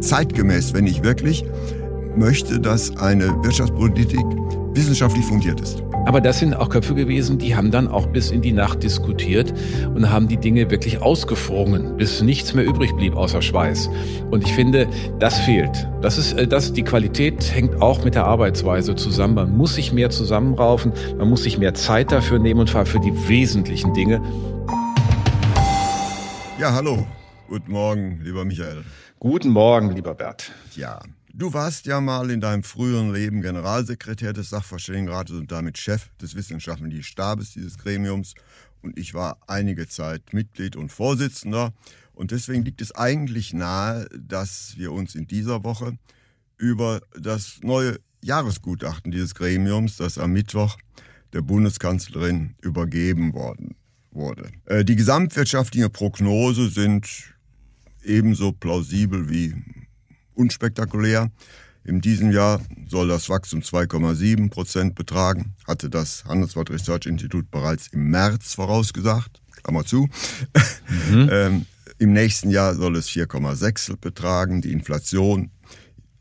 zeitgemäß, 0.00 0.74
wenn 0.74 0.86
ich 0.86 1.02
wirklich 1.02 1.44
möchte, 2.16 2.60
dass 2.60 2.96
eine 2.96 3.28
Wirtschaftspolitik 3.42 4.24
wissenschaftlich 4.74 5.24
fundiert 5.24 5.60
ist? 5.60 5.82
Aber 6.06 6.20
das 6.20 6.38
sind 6.38 6.54
auch 6.54 6.70
Köpfe 6.70 6.94
gewesen, 6.94 7.38
die 7.38 7.54
haben 7.54 7.70
dann 7.70 7.86
auch 7.86 8.06
bis 8.06 8.30
in 8.30 8.40
die 8.40 8.52
Nacht 8.52 8.82
diskutiert 8.82 9.52
und 9.94 10.10
haben 10.10 10.28
die 10.28 10.38
Dinge 10.38 10.70
wirklich 10.70 11.02
ausgefrungen, 11.02 11.96
bis 11.98 12.22
nichts 12.22 12.54
mehr 12.54 12.64
übrig 12.64 12.94
blieb 12.96 13.14
außer 13.14 13.42
Schweiß. 13.42 13.90
Und 14.30 14.42
ich 14.44 14.52
finde, 14.52 14.88
das 15.18 15.38
fehlt. 15.38 15.88
Das 16.00 16.16
ist, 16.16 16.32
äh, 16.32 16.46
das, 16.48 16.72
die 16.72 16.82
Qualität 16.82 17.54
hängt 17.54 17.82
auch 17.82 18.02
mit 18.02 18.14
der 18.14 18.24
Arbeitsweise 18.24 18.94
zusammen. 18.94 19.34
Man 19.34 19.56
muss 19.56 19.74
sich 19.74 19.92
mehr 19.92 20.10
zusammenraufen, 20.10 20.92
man 21.18 21.28
muss 21.28 21.42
sich 21.42 21.58
mehr 21.58 21.74
Zeit 21.74 22.10
dafür 22.12 22.38
nehmen 22.38 22.60
und 22.60 22.70
zwar 22.70 22.86
für 22.86 23.00
die 23.00 23.12
wesentlichen 23.28 23.92
Dinge. 23.92 24.22
Ja, 26.58 26.72
hallo. 26.72 27.06
Guten 27.48 27.72
Morgen, 27.72 28.20
lieber 28.22 28.44
Michael. 28.44 28.84
Guten 29.22 29.50
Morgen, 29.50 29.90
lieber 29.90 30.14
Bert. 30.14 30.50
Ja, 30.74 30.98
du 31.34 31.52
warst 31.52 31.84
ja 31.84 32.00
mal 32.00 32.30
in 32.30 32.40
deinem 32.40 32.62
früheren 32.62 33.12
Leben 33.12 33.42
Generalsekretär 33.42 34.32
des 34.32 34.48
Sachverständigenrates 34.48 35.36
und 35.36 35.52
damit 35.52 35.76
Chef 35.76 36.08
des 36.22 36.34
wissenschaftlichen 36.36 37.02
Stabes 37.02 37.52
dieses 37.52 37.76
Gremiums. 37.76 38.32
Und 38.80 38.98
ich 38.98 39.12
war 39.12 39.36
einige 39.46 39.86
Zeit 39.86 40.32
Mitglied 40.32 40.74
und 40.74 40.90
Vorsitzender. 40.90 41.74
Und 42.14 42.30
deswegen 42.30 42.64
liegt 42.64 42.80
es 42.80 42.94
eigentlich 42.94 43.52
nahe, 43.52 44.08
dass 44.18 44.78
wir 44.78 44.90
uns 44.90 45.14
in 45.14 45.26
dieser 45.26 45.64
Woche 45.64 45.98
über 46.56 47.02
das 47.12 47.60
neue 47.62 47.98
Jahresgutachten 48.22 49.12
dieses 49.12 49.34
Gremiums, 49.34 49.98
das 49.98 50.16
am 50.16 50.32
Mittwoch 50.32 50.78
der 51.34 51.42
Bundeskanzlerin 51.42 52.54
übergeben 52.62 53.34
worden 53.34 53.76
wurde. 54.12 54.50
Äh, 54.64 54.82
die 54.82 54.96
gesamtwirtschaftliche 54.96 55.90
Prognose 55.90 56.70
sind 56.70 57.34
ebenso 58.04 58.52
plausibel 58.52 59.28
wie 59.28 59.54
unspektakulär. 60.34 61.30
In 61.84 62.00
diesem 62.00 62.30
Jahr 62.30 62.60
soll 62.88 63.08
das 63.08 63.28
Wachstum 63.28 63.60
2,7 63.60 64.50
Prozent 64.50 64.94
betragen, 64.94 65.54
hatte 65.66 65.88
das 65.88 66.24
Handelsblatt 66.24 66.70
Research 66.70 67.06
Institut 67.06 67.50
bereits 67.50 67.88
im 67.88 68.10
März 68.10 68.54
vorausgesagt. 68.54 69.40
Klammer 69.62 69.84
zu. 69.84 70.08
Mhm. 71.10 71.28
ähm, 71.32 71.66
Im 71.98 72.12
nächsten 72.12 72.50
Jahr 72.50 72.74
soll 72.74 72.96
es 72.96 73.08
4,6 73.08 73.96
betragen. 73.98 74.62
Die 74.62 74.72
Inflation 74.72 75.50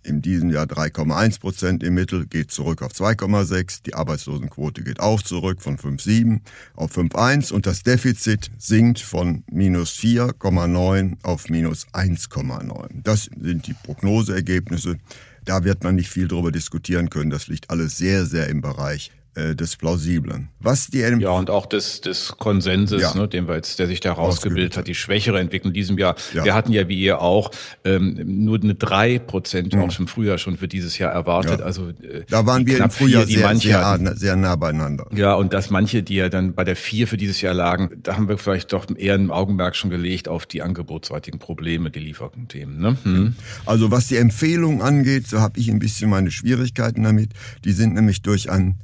in 0.09 0.21
diesem 0.21 0.49
Jahr 0.49 0.65
3,1 0.65 1.39
Prozent 1.39 1.83
im 1.83 1.93
Mittel, 1.93 2.25
geht 2.25 2.51
zurück 2.51 2.81
auf 2.81 2.91
2,6. 2.91 3.83
Die 3.83 3.93
Arbeitslosenquote 3.93 4.83
geht 4.83 4.99
auch 4.99 5.21
zurück 5.21 5.61
von 5.61 5.77
5,7 5.77 6.39
auf 6.75 6.97
5,1 6.97 7.53
und 7.53 7.65
das 7.65 7.83
Defizit 7.83 8.49
sinkt 8.57 8.99
von 8.99 9.43
minus 9.49 9.91
4,9 9.93 11.17
auf 11.23 11.49
minus 11.49 11.87
1,9. 11.93 12.87
Das 13.03 13.29
sind 13.39 13.67
die 13.67 13.73
Prognoseergebnisse. 13.73 14.97
Da 15.45 15.63
wird 15.63 15.83
man 15.83 15.95
nicht 15.95 16.09
viel 16.09 16.27
darüber 16.27 16.51
diskutieren 16.51 17.09
können. 17.09 17.29
Das 17.29 17.47
liegt 17.47 17.69
alles 17.69 17.97
sehr, 17.97 18.25
sehr 18.25 18.47
im 18.47 18.61
Bereich 18.61 19.11
äh, 19.35 19.55
des 19.55 19.75
Plausiblen. 19.75 20.49
Was 20.59 20.87
die 20.87 21.01
LM 21.01 21.19
ja 21.19 21.29
und 21.29 21.49
auch 21.49 21.65
des, 21.65 22.01
des 22.01 22.35
Konsenses, 22.37 23.01
ja. 23.01 23.13
ne, 23.13 23.27
den 23.27 23.47
wir 23.47 23.55
jetzt, 23.55 23.77
der 23.79 23.87
sich 23.87 23.99
da 23.99 24.13
rausgebildet 24.13 24.75
hat, 24.75 24.87
die 24.87 24.95
schwächere 24.95 25.39
Entwicklung 25.39 25.69
in 25.69 25.75
diesem 25.75 25.97
Jahr. 25.97 26.15
Ja. 26.33 26.43
Wir 26.43 26.53
hatten 26.53 26.71
ja 26.71 26.87
wie 26.87 26.99
ihr 26.99 27.21
auch 27.21 27.51
ähm, 27.85 28.19
nur 28.25 28.59
eine 28.59 28.75
drei 28.75 29.19
Prozent 29.19 29.73
mhm. 29.73 29.81
auch 29.81 29.99
im 29.99 30.07
Frühjahr 30.07 30.37
schon 30.37 30.57
für 30.57 30.67
dieses 30.67 30.97
Jahr 30.97 31.11
erwartet. 31.11 31.59
Ja. 31.59 31.65
Also 31.65 31.89
äh, 31.89 32.23
da 32.27 32.45
waren 32.45 32.65
wir 32.65 32.83
im 32.83 32.89
Frühjahr 32.89 33.27
vier, 33.27 33.37
sehr, 33.37 33.55
sehr, 33.55 33.85
hatten, 33.85 34.17
sehr 34.17 34.35
nah 34.35 34.55
beieinander. 34.55 35.07
Ja 35.15 35.35
und 35.35 35.53
dass 35.53 35.69
manche, 35.69 36.03
die 36.03 36.15
ja 36.15 36.29
dann 36.29 36.53
bei 36.53 36.63
der 36.63 36.75
vier 36.75 37.07
für 37.07 37.17
dieses 37.17 37.39
Jahr 37.41 37.53
lagen, 37.53 37.91
da 38.03 38.15
haben 38.15 38.27
wir 38.27 38.37
vielleicht 38.37 38.73
doch 38.73 38.87
eher 38.95 39.13
ein 39.13 39.31
Augenmerk 39.31 39.75
schon 39.75 39.89
gelegt 39.89 40.27
auf 40.27 40.45
die 40.45 40.61
angebotsseitigen 40.61 41.39
Probleme, 41.39 41.91
die 41.91 41.99
Lieferthemen. 41.99 42.79
Ne? 42.79 42.97
Hm. 43.03 43.35
Also 43.65 43.91
was 43.91 44.07
die 44.07 44.17
Empfehlung 44.17 44.81
angeht, 44.81 45.27
so 45.27 45.39
habe 45.39 45.59
ich 45.59 45.69
ein 45.69 45.79
bisschen 45.79 46.09
meine 46.09 46.31
Schwierigkeiten 46.31 47.03
damit. 47.03 47.31
Die 47.63 47.71
sind 47.71 47.93
nämlich 47.93 48.21
durch 48.21 48.49
ein 48.49 48.79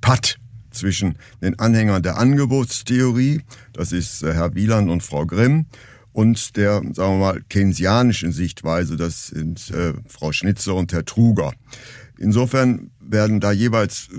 Patt 0.00 0.38
zwischen 0.70 1.16
den 1.42 1.58
Anhängern 1.58 2.02
der 2.02 2.16
Angebotstheorie, 2.18 3.42
das 3.72 3.92
ist 3.92 4.22
äh, 4.22 4.34
Herr 4.34 4.54
Wieland 4.54 4.90
und 4.90 5.02
Frau 5.02 5.26
Grimm, 5.26 5.66
und 6.12 6.56
der, 6.56 6.82
sagen 6.92 7.18
wir 7.18 7.18
mal, 7.18 7.42
keynesianischen 7.48 8.32
Sichtweise, 8.32 8.96
das 8.96 9.28
sind 9.28 9.70
äh, 9.70 9.94
Frau 10.08 10.32
Schnitzer 10.32 10.74
und 10.74 10.92
Herr 10.92 11.04
Truger. 11.04 11.52
Insofern 12.18 12.90
werden 13.00 13.40
da 13.40 13.52
jeweils 13.52 14.08
äh, 14.12 14.18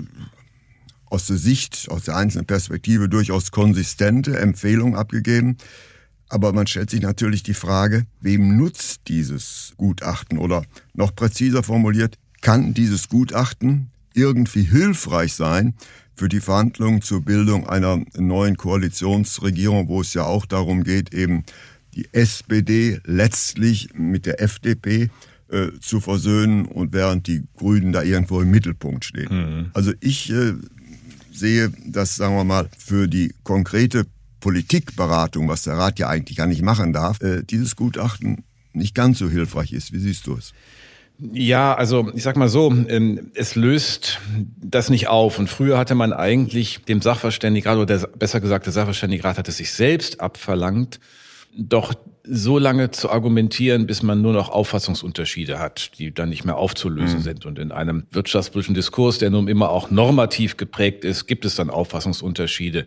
aus 1.06 1.26
der 1.26 1.36
Sicht, 1.36 1.88
aus 1.90 2.04
der 2.04 2.16
einzelnen 2.16 2.46
Perspektive 2.46 3.08
durchaus 3.08 3.50
konsistente 3.50 4.38
Empfehlungen 4.38 4.96
abgegeben. 4.96 5.58
Aber 6.30 6.54
man 6.54 6.66
stellt 6.66 6.88
sich 6.88 7.02
natürlich 7.02 7.42
die 7.42 7.52
Frage, 7.52 8.06
wem 8.20 8.56
nutzt 8.56 9.02
dieses 9.08 9.74
Gutachten? 9.76 10.38
Oder 10.38 10.64
noch 10.94 11.14
präziser 11.14 11.62
formuliert, 11.62 12.16
kann 12.40 12.72
dieses 12.72 13.10
Gutachten 13.10 13.90
irgendwie 14.14 14.62
hilfreich 14.62 15.34
sein 15.34 15.74
für 16.14 16.28
die 16.28 16.40
Verhandlungen 16.40 17.02
zur 17.02 17.22
Bildung 17.22 17.68
einer 17.68 18.02
neuen 18.16 18.56
Koalitionsregierung, 18.56 19.88
wo 19.88 20.00
es 20.02 20.14
ja 20.14 20.24
auch 20.24 20.46
darum 20.46 20.84
geht, 20.84 21.14
eben 21.14 21.44
die 21.94 22.08
SPD 22.12 23.00
letztlich 23.04 23.90
mit 23.94 24.26
der 24.26 24.40
FDP 24.40 25.10
äh, 25.48 25.68
zu 25.80 26.00
versöhnen 26.00 26.64
und 26.64 26.92
während 26.92 27.26
die 27.26 27.44
Grünen 27.56 27.92
da 27.92 28.02
irgendwo 28.02 28.40
im 28.40 28.50
Mittelpunkt 28.50 29.04
stehen. 29.04 29.28
Mhm. 29.30 29.70
Also 29.74 29.92
ich 30.00 30.30
äh, 30.30 30.54
sehe 31.32 31.72
das, 31.86 32.16
sagen 32.16 32.36
wir 32.36 32.44
mal, 32.44 32.68
für 32.78 33.08
die 33.08 33.34
konkrete 33.42 34.06
Politikberatung, 34.40 35.48
was 35.48 35.62
der 35.62 35.74
Rat 35.74 35.98
ja 35.98 36.08
eigentlich 36.08 36.38
gar 36.38 36.46
nicht 36.46 36.62
machen 36.62 36.92
darf, 36.92 37.20
äh, 37.20 37.42
dieses 37.42 37.76
Gutachten 37.76 38.44
nicht 38.72 38.94
ganz 38.94 39.18
so 39.18 39.28
hilfreich 39.28 39.72
ist. 39.72 39.92
Wie 39.92 39.98
siehst 39.98 40.26
du 40.26 40.36
es? 40.36 40.52
Ja, 41.30 41.74
also 41.74 42.10
ich 42.14 42.22
sag 42.22 42.36
mal 42.36 42.48
so, 42.48 42.72
ähm, 42.88 43.30
es 43.34 43.54
löst 43.54 44.18
das 44.60 44.90
nicht 44.90 45.08
auf. 45.08 45.38
Und 45.38 45.48
früher 45.48 45.78
hatte 45.78 45.94
man 45.94 46.12
eigentlich 46.12 46.80
dem 46.84 47.00
Sachverständigenrat, 47.00 47.76
oder 47.76 47.98
der, 47.98 48.06
besser 48.08 48.40
gesagt, 48.40 48.66
der 48.66 48.72
Sachverständigenrat 48.72 49.38
hat 49.38 49.48
es 49.48 49.58
sich 49.58 49.72
selbst 49.72 50.20
abverlangt, 50.20 50.98
doch 51.56 51.94
so 52.24 52.58
lange 52.58 52.90
zu 52.90 53.10
argumentieren, 53.10 53.86
bis 53.86 54.02
man 54.02 54.22
nur 54.22 54.32
noch 54.32 54.48
Auffassungsunterschiede 54.48 55.58
hat, 55.58 55.98
die 55.98 56.12
dann 56.12 56.28
nicht 56.28 56.44
mehr 56.44 56.56
aufzulösen 56.56 57.18
mhm. 57.18 57.22
sind. 57.22 57.46
Und 57.46 57.58
in 57.58 57.72
einem 57.72 58.04
wirtschaftspolitischen 58.10 58.74
Diskurs, 58.74 59.18
der 59.18 59.30
nun 59.30 59.48
immer 59.48 59.70
auch 59.70 59.90
normativ 59.90 60.56
geprägt 60.56 61.04
ist, 61.04 61.26
gibt 61.26 61.44
es 61.44 61.54
dann 61.54 61.70
Auffassungsunterschiede. 61.70 62.86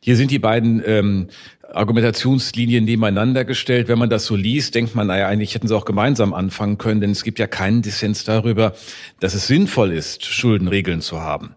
Hier 0.00 0.16
sind 0.16 0.30
die 0.30 0.38
beiden 0.38 0.82
ähm, 0.86 1.28
Argumentationslinien 1.72 2.84
nebeneinander 2.84 3.44
gestellt. 3.44 3.88
Wenn 3.88 3.98
man 3.98 4.10
das 4.10 4.26
so 4.26 4.36
liest, 4.36 4.74
denkt 4.74 4.94
man, 4.94 5.06
naja, 5.08 5.28
eigentlich 5.28 5.54
hätten 5.54 5.68
sie 5.68 5.76
auch 5.76 5.84
gemeinsam 5.84 6.34
anfangen 6.34 6.78
können, 6.78 7.00
denn 7.00 7.10
es 7.10 7.24
gibt 7.24 7.38
ja 7.38 7.46
keinen 7.46 7.82
Dissens 7.82 8.24
darüber, 8.24 8.74
dass 9.20 9.34
es 9.34 9.46
sinnvoll 9.46 9.92
ist, 9.92 10.24
Schuldenregeln 10.24 11.00
zu 11.00 11.20
haben. 11.20 11.54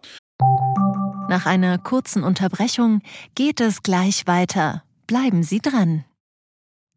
Nach 1.29 1.45
einer 1.45 1.77
kurzen 1.77 2.23
Unterbrechung 2.23 3.01
geht 3.35 3.61
es 3.61 3.83
gleich 3.83 4.25
weiter. 4.25 4.83
Bleiben 5.05 5.43
Sie 5.43 5.59
dran. 5.59 6.05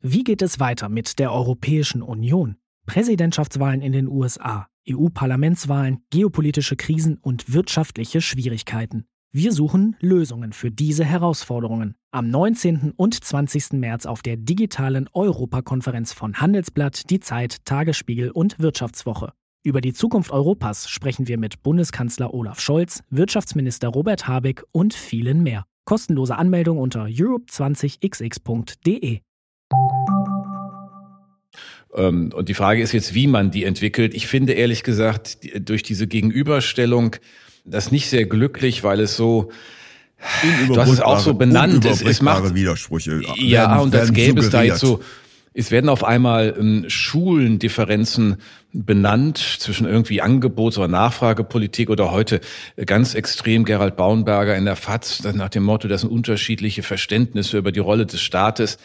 Wie 0.01 0.25
geht 0.25 0.43
es 0.43 0.59
weiter 0.59 0.89
mit 0.89 1.19
der 1.19 1.33
Europäischen 1.33 2.03
Union? 2.03 2.57
Präsidentschaftswahlen 2.87 3.83
in 3.83 3.93
den 3.93 4.09
USA, 4.09 4.67
EU-Parlamentswahlen, 4.89 5.99
geopolitische 6.11 6.77
Krisen 6.77 7.19
und 7.19 7.53
wirtschaftliche 7.53 8.21
Schwierigkeiten. 8.21 9.07
Wir 9.35 9.53
suchen 9.53 9.97
Lösungen 9.99 10.53
für 10.53 10.71
diese 10.71 11.07
Herausforderungen. 11.07 11.95
Am 12.11 12.29
19. 12.29 12.93
und 12.95 13.25
20. 13.25 13.73
März 13.73 14.05
auf 14.05 14.21
der 14.21 14.37
digitalen 14.37 15.09
Europakonferenz 15.15 16.13
von 16.13 16.35
Handelsblatt, 16.35 17.09
Die 17.09 17.19
Zeit, 17.19 17.65
Tagesspiegel 17.65 18.31
und 18.31 18.59
Wirtschaftswoche. 18.59 19.33
Über 19.65 19.81
die 19.81 19.95
Zukunft 19.95 20.33
Europas 20.33 20.91
sprechen 20.91 21.29
wir 21.29 21.39
mit 21.39 21.63
Bundeskanzler 21.63 22.35
Olaf 22.35 22.61
Scholz, 22.61 23.03
Wirtschaftsminister 23.09 23.89
Robert 23.89 24.29
Habeck 24.29 24.65
und 24.71 24.93
vielen 24.93 25.43
mehr. 25.43 25.65
Kostenlose 25.87 26.37
Anmeldung 26.37 26.77
unter 26.77 27.07
europe20xx.de. 27.07 29.21
Ähm, 31.95 32.31
und 32.35 32.49
die 32.51 32.55
Frage 32.55 32.83
ist 32.83 32.93
jetzt, 32.93 33.15
wie 33.15 33.29
man 33.29 33.51
die 33.51 33.65
entwickelt. 33.65 34.13
Ich 34.13 34.27
finde 34.27 34.53
ehrlich 34.53 34.83
gesagt, 34.83 35.39
durch 35.59 35.83
diese 35.83 36.07
Gegenüberstellung 36.07 37.17
das 37.65 37.91
nicht 37.93 38.09
sehr 38.09 38.27
glücklich, 38.27 38.85
weil 38.85 39.01
es 39.01 39.17
so 39.17 39.51
du 40.67 40.77
hast 40.77 40.91
es 40.91 41.01
auch 41.01 41.19
so 41.19 41.35
benannt. 41.35 41.85
Es, 41.85 42.03
es 42.03 42.23
macht 42.23 42.55
Widersprüche. 42.55 43.21
Ja, 43.37 43.71
werden, 43.71 43.81
und 43.81 43.95
das 43.95 44.13
gäbe 44.13 44.41
es 44.41 44.51
da 44.51 44.63
jetzt 44.63 44.81
so 44.81 45.01
Es 45.55 45.71
werden 45.71 45.89
auf 45.89 46.05
einmal 46.05 46.55
ähm, 46.59 46.85
Schulendifferenzen 46.89 48.37
benannt 48.73 49.39
zwischen 49.39 49.87
irgendwie 49.87 50.23
Angebots- 50.23 50.79
oder 50.79 50.89
Nachfragepolitik 50.89 51.91
oder 51.91 52.11
heute 52.11 52.41
ganz 52.87 53.15
extrem 53.15 53.65
Gerald 53.65 53.97
Baunberger 53.97 54.57
in 54.57 54.65
der 54.65 54.77
FAZ 54.77 55.25
nach 55.35 55.51
dem 55.51 55.65
Motto, 55.65 55.89
das 55.89 56.03
sind 56.03 56.11
unterschiedliche 56.11 56.83
Verständnisse 56.83 57.59
über 57.59 57.73
die 57.73 57.81
Rolle 57.81 58.07
des 58.07 58.23
Staates. 58.23 58.79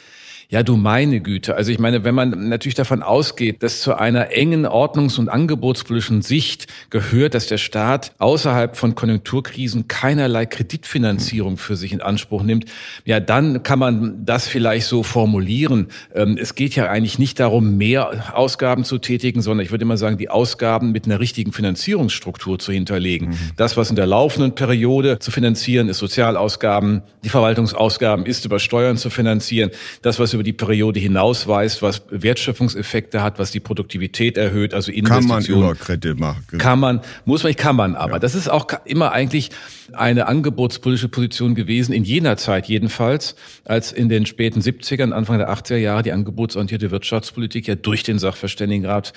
Ja, 0.49 0.63
du 0.63 0.77
meine 0.77 1.19
Güte. 1.19 1.55
Also 1.55 1.73
ich 1.73 1.79
meine, 1.79 2.05
wenn 2.05 2.15
man 2.15 2.47
natürlich 2.47 2.75
davon 2.75 3.03
ausgeht, 3.03 3.61
dass 3.63 3.81
zu 3.81 3.95
einer 3.95 4.31
engen 4.31 4.65
ordnungs- 4.65 5.19
und 5.19 5.27
angebotspolitischen 5.27 6.21
Sicht 6.21 6.67
gehört, 6.89 7.33
dass 7.33 7.47
der 7.47 7.57
Staat 7.57 8.13
außerhalb 8.17 8.77
von 8.77 8.95
Konjunkturkrisen 8.95 9.89
keinerlei 9.89 10.45
Kreditfinanzierung 10.45 11.57
für 11.57 11.75
sich 11.75 11.91
in 11.91 12.01
Anspruch 12.01 12.43
nimmt, 12.43 12.63
ja, 13.03 13.19
dann 13.19 13.61
kann 13.63 13.77
man 13.77 14.25
das 14.25 14.47
vielleicht 14.47 14.87
so 14.87 15.03
formulieren. 15.03 15.87
Ähm, 16.15 16.37
es 16.39 16.55
geht 16.55 16.77
ja 16.77 16.89
eigentlich 16.89 17.19
nicht 17.19 17.41
darum, 17.41 17.75
mehr 17.75 18.33
Ausgaben 18.33 18.85
zu 18.85 18.99
tätigen, 18.99 19.41
sondern 19.41 19.65
ich 19.65 19.71
würde 19.71 19.81
immer 19.81 19.97
sagen, 19.97 20.17
die 20.17 20.29
Ausgaben 20.29 20.93
mit 20.93 21.07
einer 21.07 21.19
richtigen 21.19 21.51
Finanzierungsstruktur 21.51 22.57
zu 22.57 22.71
hinterlegen. 22.71 23.31
Mhm. 23.31 23.37
Das, 23.57 23.75
was 23.75 23.89
in 23.89 23.97
der 23.97 24.07
laufenden 24.07 24.55
Periode 24.55 25.19
zu 25.19 25.29
finanzieren 25.29 25.89
ist, 25.89 25.97
Sozialausgaben, 25.97 27.01
die 27.25 27.29
Verwaltungsausgaben 27.29 28.25
ist 28.25 28.45
über 28.45 28.59
Steuern 28.59 28.95
zu 28.95 29.09
finanzieren. 29.09 29.71
Das, 30.01 30.19
was 30.19 30.36
über 30.37 30.43
die 30.43 30.53
Periode 30.53 30.99
hinausweist, 30.99 31.81
was 31.81 32.03
Wertschöpfungseffekte 32.09 33.21
hat, 33.21 33.39
was 33.39 33.51
die 33.51 33.59
Produktivität 33.59 34.37
erhöht, 34.37 34.73
also 34.73 34.91
Investitionen. 34.91 35.43
Kann 35.43 35.59
man 35.59 35.71
über 35.71 35.75
Kredit 35.75 36.19
machen. 36.19 36.57
Kann 36.57 36.79
man, 36.79 37.01
muss 37.25 37.43
man 37.43 37.49
nicht, 37.49 37.59
kann 37.59 37.75
man 37.75 37.95
aber. 37.95 38.13
Ja. 38.13 38.19
Das 38.19 38.35
ist 38.35 38.49
auch 38.49 38.67
immer 38.85 39.11
eigentlich 39.11 39.49
eine 39.93 40.27
angebotspolitische 40.27 41.09
Position 41.09 41.55
gewesen, 41.55 41.93
in 41.93 42.03
jener 42.03 42.37
Zeit 42.37 42.67
jedenfalls, 42.67 43.35
als 43.65 43.91
in 43.91 44.09
den 44.09 44.25
späten 44.25 44.61
70ern, 44.61 45.11
Anfang 45.11 45.37
der 45.37 45.51
80er 45.51 45.77
Jahre 45.77 46.03
die 46.03 46.11
angebotsorientierte 46.11 46.91
Wirtschaftspolitik 46.91 47.67
ja 47.67 47.75
durch 47.75 48.03
den 48.03 48.19
Sachverständigenrat 48.19 49.13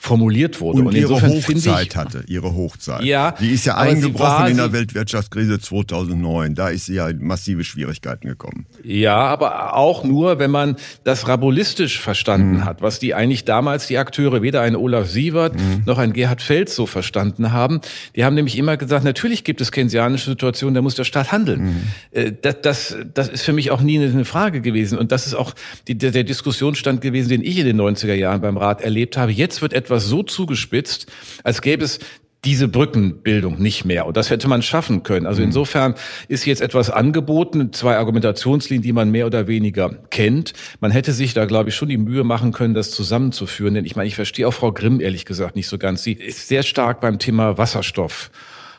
formuliert 0.00 0.60
wurde. 0.62 0.80
Und, 0.80 0.86
und 0.88 0.96
ihre 0.96 1.20
Hochzeit 1.20 1.88
ich, 1.88 1.96
hatte, 1.96 2.24
ihre 2.26 2.54
Hochzeit. 2.54 3.02
Ja, 3.02 3.32
die 3.32 3.50
ist 3.50 3.66
ja 3.66 3.76
eingebrochen 3.76 4.46
in 4.46 4.56
der 4.56 4.72
Weltwirtschaftskrise 4.72 5.60
2009. 5.60 6.54
Da 6.54 6.70
ist 6.70 6.86
sie 6.86 6.94
ja 6.94 7.08
in 7.10 7.22
massive 7.22 7.64
Schwierigkeiten 7.64 8.26
gekommen. 8.26 8.64
Ja, 8.82 9.18
aber 9.18 9.76
auch 9.76 10.02
nur, 10.02 10.38
wenn 10.38 10.50
man 10.50 10.76
das 11.04 11.28
rabulistisch 11.28 12.00
verstanden 12.00 12.56
mhm. 12.56 12.64
hat, 12.64 12.80
was 12.80 12.98
die 12.98 13.14
eigentlich 13.14 13.44
damals 13.44 13.88
die 13.88 13.98
Akteure, 13.98 14.40
weder 14.40 14.62
ein 14.62 14.74
Olaf 14.74 15.10
Sievert 15.10 15.54
mhm. 15.54 15.82
noch 15.84 15.98
ein 15.98 16.14
Gerhard 16.14 16.40
Feld 16.40 16.70
so 16.70 16.86
verstanden 16.86 17.52
haben. 17.52 17.82
Die 18.16 18.24
haben 18.24 18.34
nämlich 18.34 18.56
immer 18.56 18.78
gesagt, 18.78 19.04
natürlich 19.04 19.44
gibt 19.44 19.60
es 19.60 19.70
keynesianische 19.70 20.30
Situationen, 20.30 20.74
da 20.74 20.80
muss 20.80 20.94
der 20.94 21.04
Staat 21.04 21.30
handeln. 21.30 21.62
Mhm. 21.62 21.82
Äh, 22.12 22.32
das, 22.40 22.56
das, 22.62 22.96
das 23.12 23.28
ist 23.28 23.42
für 23.42 23.52
mich 23.52 23.70
auch 23.70 23.82
nie 23.82 23.98
eine 24.02 24.24
Frage 24.24 24.62
gewesen. 24.62 24.96
Und 24.98 25.12
das 25.12 25.26
ist 25.26 25.34
auch 25.34 25.54
die, 25.88 25.98
der, 25.98 26.10
der 26.10 26.24
Diskussionsstand 26.24 27.02
gewesen, 27.02 27.28
den 27.28 27.42
ich 27.42 27.58
in 27.58 27.66
den 27.66 27.78
90er 27.78 28.14
Jahren 28.14 28.40
beim 28.40 28.56
Rat 28.56 28.80
erlebt 28.80 29.18
habe. 29.18 29.30
Jetzt 29.30 29.60
wird 29.60 29.74
etwas 29.74 29.89
etwas 29.90 30.06
so 30.06 30.22
zugespitzt, 30.22 31.06
als 31.42 31.62
gäbe 31.62 31.84
es 31.84 31.98
diese 32.44 32.68
Brückenbildung 32.68 33.60
nicht 33.60 33.84
mehr. 33.84 34.06
Und 34.06 34.16
das 34.16 34.30
hätte 34.30 34.48
man 34.48 34.62
schaffen 34.62 35.02
können. 35.02 35.26
Also 35.26 35.42
mhm. 35.42 35.48
insofern 35.48 35.94
ist 36.28 36.46
jetzt 36.46 36.62
etwas 36.62 36.88
angeboten, 36.88 37.72
zwei 37.72 37.96
Argumentationslinien, 37.96 38.82
die 38.82 38.92
man 38.92 39.10
mehr 39.10 39.26
oder 39.26 39.46
weniger 39.46 39.90
kennt. 40.08 40.54
Man 40.80 40.90
hätte 40.90 41.12
sich 41.12 41.34
da, 41.34 41.44
glaube 41.44 41.68
ich, 41.68 41.74
schon 41.74 41.90
die 41.90 41.98
Mühe 41.98 42.24
machen 42.24 42.52
können, 42.52 42.72
das 42.72 42.92
zusammenzuführen. 42.92 43.74
Denn 43.74 43.84
ich 43.84 43.94
meine, 43.94 44.06
ich 44.06 44.14
verstehe 44.14 44.48
auch 44.48 44.54
Frau 44.54 44.72
Grimm 44.72 45.00
ehrlich 45.00 45.26
gesagt 45.26 45.54
nicht 45.54 45.68
so 45.68 45.76
ganz. 45.76 46.02
Sie 46.02 46.12
ist 46.12 46.48
sehr 46.48 46.62
stark 46.62 47.00
beim 47.00 47.18
Thema 47.18 47.58
Wasserstoff 47.58 48.30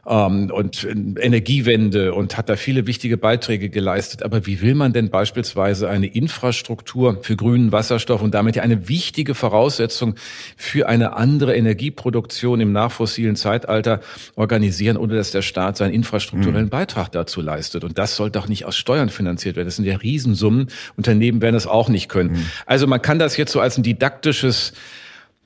ähm, 0.07 0.49
und 0.51 0.87
Energiewende 1.19 2.13
und 2.13 2.37
hat 2.37 2.49
da 2.49 2.55
viele 2.55 2.87
wichtige 2.87 3.17
Beiträge 3.17 3.69
geleistet. 3.69 4.23
Aber 4.23 4.45
wie 4.45 4.61
will 4.61 4.75
man 4.75 4.93
denn 4.93 5.09
beispielsweise 5.09 5.89
eine 5.89 6.07
Infrastruktur 6.07 7.19
für 7.21 7.35
grünen 7.35 7.71
Wasserstoff 7.71 8.21
und 8.21 8.33
damit 8.33 8.55
ja 8.55 8.63
eine 8.63 8.89
wichtige 8.89 9.35
Voraussetzung 9.35 10.15
für 10.57 10.87
eine 10.87 11.13
andere 11.15 11.55
Energieproduktion 11.55 12.61
im 12.61 12.71
nachfossilen 12.71 13.35
Zeitalter 13.35 14.01
organisieren, 14.35 14.97
ohne 14.97 15.15
dass 15.15 15.31
der 15.31 15.41
Staat 15.41 15.77
seinen 15.77 15.93
infrastrukturellen 15.93 16.65
mhm. 16.65 16.71
Beitrag 16.71 17.11
dazu 17.11 17.41
leistet? 17.41 17.83
Und 17.83 17.97
das 17.97 18.15
soll 18.15 18.31
doch 18.31 18.47
nicht 18.47 18.65
aus 18.65 18.75
Steuern 18.75 19.09
finanziert 19.09 19.55
werden. 19.55 19.67
Das 19.67 19.75
sind 19.75 19.85
ja 19.85 19.97
Riesensummen. 19.97 20.67
Unternehmen 20.97 21.41
werden 21.41 21.55
das 21.55 21.67
auch 21.67 21.89
nicht 21.89 22.09
können. 22.09 22.31
Mhm. 22.31 22.45
Also 22.65 22.87
man 22.87 23.01
kann 23.01 23.19
das 23.19 23.37
jetzt 23.37 23.51
so 23.51 23.59
als 23.59 23.77
ein 23.77 23.83
didaktisches 23.83 24.73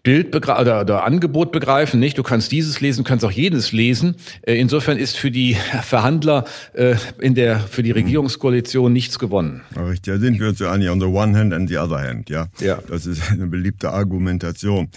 Bild 0.05 0.35
oder, 0.35 0.81
oder 0.81 1.03
Angebot 1.03 1.51
begreifen, 1.51 1.99
nicht? 1.99 2.17
Du 2.17 2.23
kannst 2.23 2.51
dieses 2.51 2.79
lesen, 2.79 3.03
du 3.03 3.09
kannst 3.09 3.25
auch 3.25 3.31
jedes 3.31 3.73
lesen. 3.73 4.15
Äh, 4.43 4.55
insofern 4.55 4.97
ist 4.97 5.17
für 5.17 5.31
die 5.31 5.57
Verhandler 5.81 6.45
äh, 6.73 6.95
in 7.19 7.35
der 7.35 7.59
für 7.59 7.83
die 7.83 7.91
Regierungskoalition 7.91 8.93
nichts 8.93 9.19
gewonnen. 9.19 9.61
Richtig, 9.75 10.13
da 10.13 10.19
sind 10.19 10.39
wir 10.39 10.49
uns 10.49 10.59
ja 10.59 10.71
einig 10.71 10.89
on 10.89 11.01
the 11.01 11.07
one 11.07 11.37
hand 11.37 11.53
and 11.53 11.67
the 11.67 11.77
other 11.77 11.99
hand, 11.99 12.29
ja. 12.29 12.47
Ja. 12.59 12.79
Das 12.87 13.05
ist 13.05 13.21
eine 13.31 13.47
beliebte 13.47 13.91
Argumentation. 13.91 14.89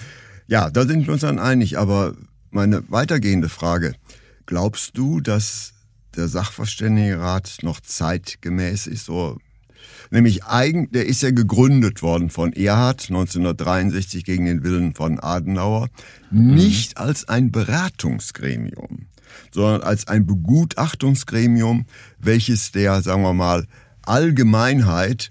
Ja, 0.47 0.71
da 0.71 0.87
sind 0.87 1.07
wir 1.07 1.15
uns 1.15 1.23
dann 1.23 1.39
einig. 1.39 1.79
Aber 1.79 2.15
meine 2.51 2.85
weitergehende 2.89 3.49
Frage: 3.49 3.95
Glaubst 4.47 4.97
du, 4.97 5.21
dass 5.21 5.73
der 6.17 6.29
Sachverständigenrat 6.29 7.59
noch 7.63 7.81
zeitgemäß 7.81 8.87
ist, 8.87 9.07
so 9.07 9.39
Nämlich 10.11 10.45
eigen, 10.45 10.91
der 10.93 11.07
ist 11.07 11.23
ja 11.23 11.31
gegründet 11.31 12.03
worden 12.03 12.31
von 12.31 12.53
Erhard 12.53 13.09
1963 13.09 14.25
gegen 14.25 14.47
den 14.47 14.65
Willen 14.65 14.95
von 14.95 15.21
Adenauer, 15.21 15.89
mhm. 16.31 16.55
nicht 16.55 16.99
als 16.99 17.29
ein 17.29 17.51
Beratungsgremium, 17.51 19.07
sondern 19.53 19.83
als 19.83 20.09
ein 20.09 20.27
Begutachtungsgremium, 20.27 21.87
welches 22.19 22.73
der, 22.73 23.03
sagen 23.03 23.23
wir 23.23 23.35
mal, 23.35 23.67
Allgemeinheit 24.03 25.31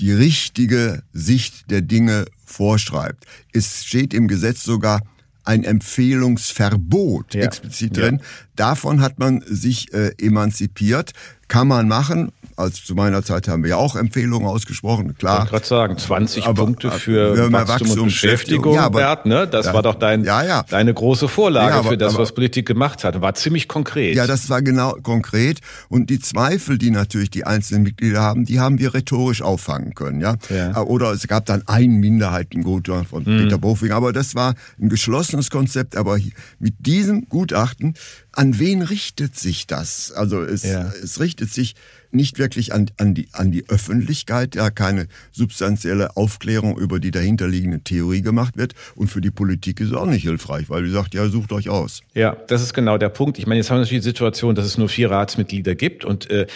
die 0.00 0.12
richtige 0.12 1.02
Sicht 1.12 1.70
der 1.70 1.82
Dinge 1.82 2.26
vorschreibt. 2.44 3.24
Es 3.52 3.84
steht 3.84 4.12
im 4.12 4.28
Gesetz 4.28 4.62
sogar 4.62 5.00
ein 5.46 5.64
Empfehlungsverbot 5.64 7.34
ja. 7.34 7.44
explizit 7.44 7.96
drin. 7.96 8.16
Ja. 8.16 8.24
Davon 8.56 9.00
hat 9.00 9.18
man 9.18 9.42
sich 9.46 9.92
äh, 9.94 10.12
emanzipiert. 10.18 11.12
Kann 11.48 11.68
man 11.68 11.86
machen, 11.86 12.32
als 12.56 12.84
zu 12.84 12.94
meiner 12.94 13.22
Zeit 13.22 13.48
haben 13.48 13.62
wir 13.62 13.70
ja 13.70 13.76
auch 13.76 13.96
Empfehlungen 13.96 14.48
ausgesprochen, 14.48 15.16
klar. 15.16 15.44
Ich 15.44 15.52
wollte 15.52 15.52
gerade 15.52 15.66
sagen, 15.66 15.98
20 15.98 16.46
aber, 16.46 16.64
Punkte 16.64 16.90
für, 16.90 17.36
für 17.36 17.52
Wachstum, 17.52 17.68
Wachstum 17.68 17.98
und 18.00 18.04
Beschäftigung, 18.06 18.74
ja, 18.74 18.86
aber, 18.86 18.98
Bert, 19.00 19.26
ne? 19.26 19.46
Das 19.46 19.66
ja, 19.66 19.74
war 19.74 19.82
doch 19.82 19.94
dein, 19.96 20.24
ja, 20.24 20.42
ja. 20.42 20.64
deine 20.68 20.94
große 20.94 21.28
Vorlage 21.28 21.74
aber, 21.74 21.90
für 21.90 21.98
das, 21.98 22.16
was 22.16 22.32
Politik 22.32 22.66
gemacht 22.66 23.04
hat. 23.04 23.20
War 23.20 23.34
ziemlich 23.34 23.68
konkret. 23.68 24.16
Ja, 24.16 24.26
das 24.26 24.48
war 24.48 24.62
genau 24.62 24.94
konkret. 25.02 25.60
Und 25.88 26.08
die 26.08 26.18
Zweifel, 26.18 26.78
die 26.78 26.90
natürlich 26.90 27.30
die 27.30 27.44
einzelnen 27.44 27.82
Mitglieder 27.82 28.22
haben, 28.22 28.46
die 28.46 28.58
haben 28.58 28.78
wir 28.78 28.94
rhetorisch 28.94 29.42
auffangen 29.42 29.94
können, 29.94 30.20
ja. 30.20 30.36
ja. 30.48 30.80
Oder 30.80 31.12
es 31.12 31.26
gab 31.28 31.44
dann 31.46 31.62
ein 31.66 31.92
Minderheitengutachten 31.96 33.06
von 33.06 33.24
mhm. 33.24 33.42
Peter 33.42 33.58
Bofing, 33.58 33.92
aber 33.92 34.12
das 34.12 34.34
war 34.34 34.54
ein 34.80 34.88
geschlossenes 34.88 35.50
Konzept. 35.50 35.96
Aber 35.96 36.18
mit 36.58 36.74
diesem 36.78 37.28
Gutachten, 37.28 37.94
an 38.36 38.58
wen 38.58 38.82
richtet 38.82 39.36
sich 39.36 39.66
das? 39.66 40.12
Also 40.12 40.42
es, 40.42 40.62
ja. 40.62 40.92
es 41.02 41.20
richtet 41.20 41.50
sich 41.50 41.74
nicht 42.10 42.38
wirklich 42.38 42.72
an, 42.72 42.90
an, 42.98 43.14
die, 43.14 43.28
an 43.32 43.50
die 43.50 43.68
Öffentlichkeit, 43.68 44.54
ja 44.54 44.70
keine 44.70 45.08
substanzielle 45.32 46.16
Aufklärung 46.16 46.78
über 46.78 47.00
die 47.00 47.10
dahinterliegende 47.10 47.80
Theorie 47.80 48.20
gemacht 48.20 48.56
wird. 48.56 48.74
Und 48.94 49.08
für 49.08 49.20
die 49.20 49.30
Politik 49.30 49.80
ist 49.80 49.88
es 49.88 49.94
auch 49.94 50.06
nicht 50.06 50.22
hilfreich, 50.22 50.68
weil 50.68 50.84
die 50.84 50.90
sagt, 50.90 51.14
ja, 51.14 51.28
sucht 51.28 51.52
euch 51.52 51.68
aus. 51.68 52.02
Ja, 52.14 52.36
das 52.48 52.62
ist 52.62 52.74
genau 52.74 52.98
der 52.98 53.08
Punkt. 53.08 53.38
Ich 53.38 53.46
meine, 53.46 53.58
jetzt 53.58 53.70
haben 53.70 53.78
wir 53.78 53.80
natürlich 53.80 54.02
die 54.02 54.10
Situation, 54.10 54.54
dass 54.54 54.66
es 54.66 54.76
nur 54.76 54.88
vier 54.88 55.10
Ratsmitglieder 55.10 55.74
gibt 55.74 56.04
und 56.04 56.30
äh, 56.30 56.46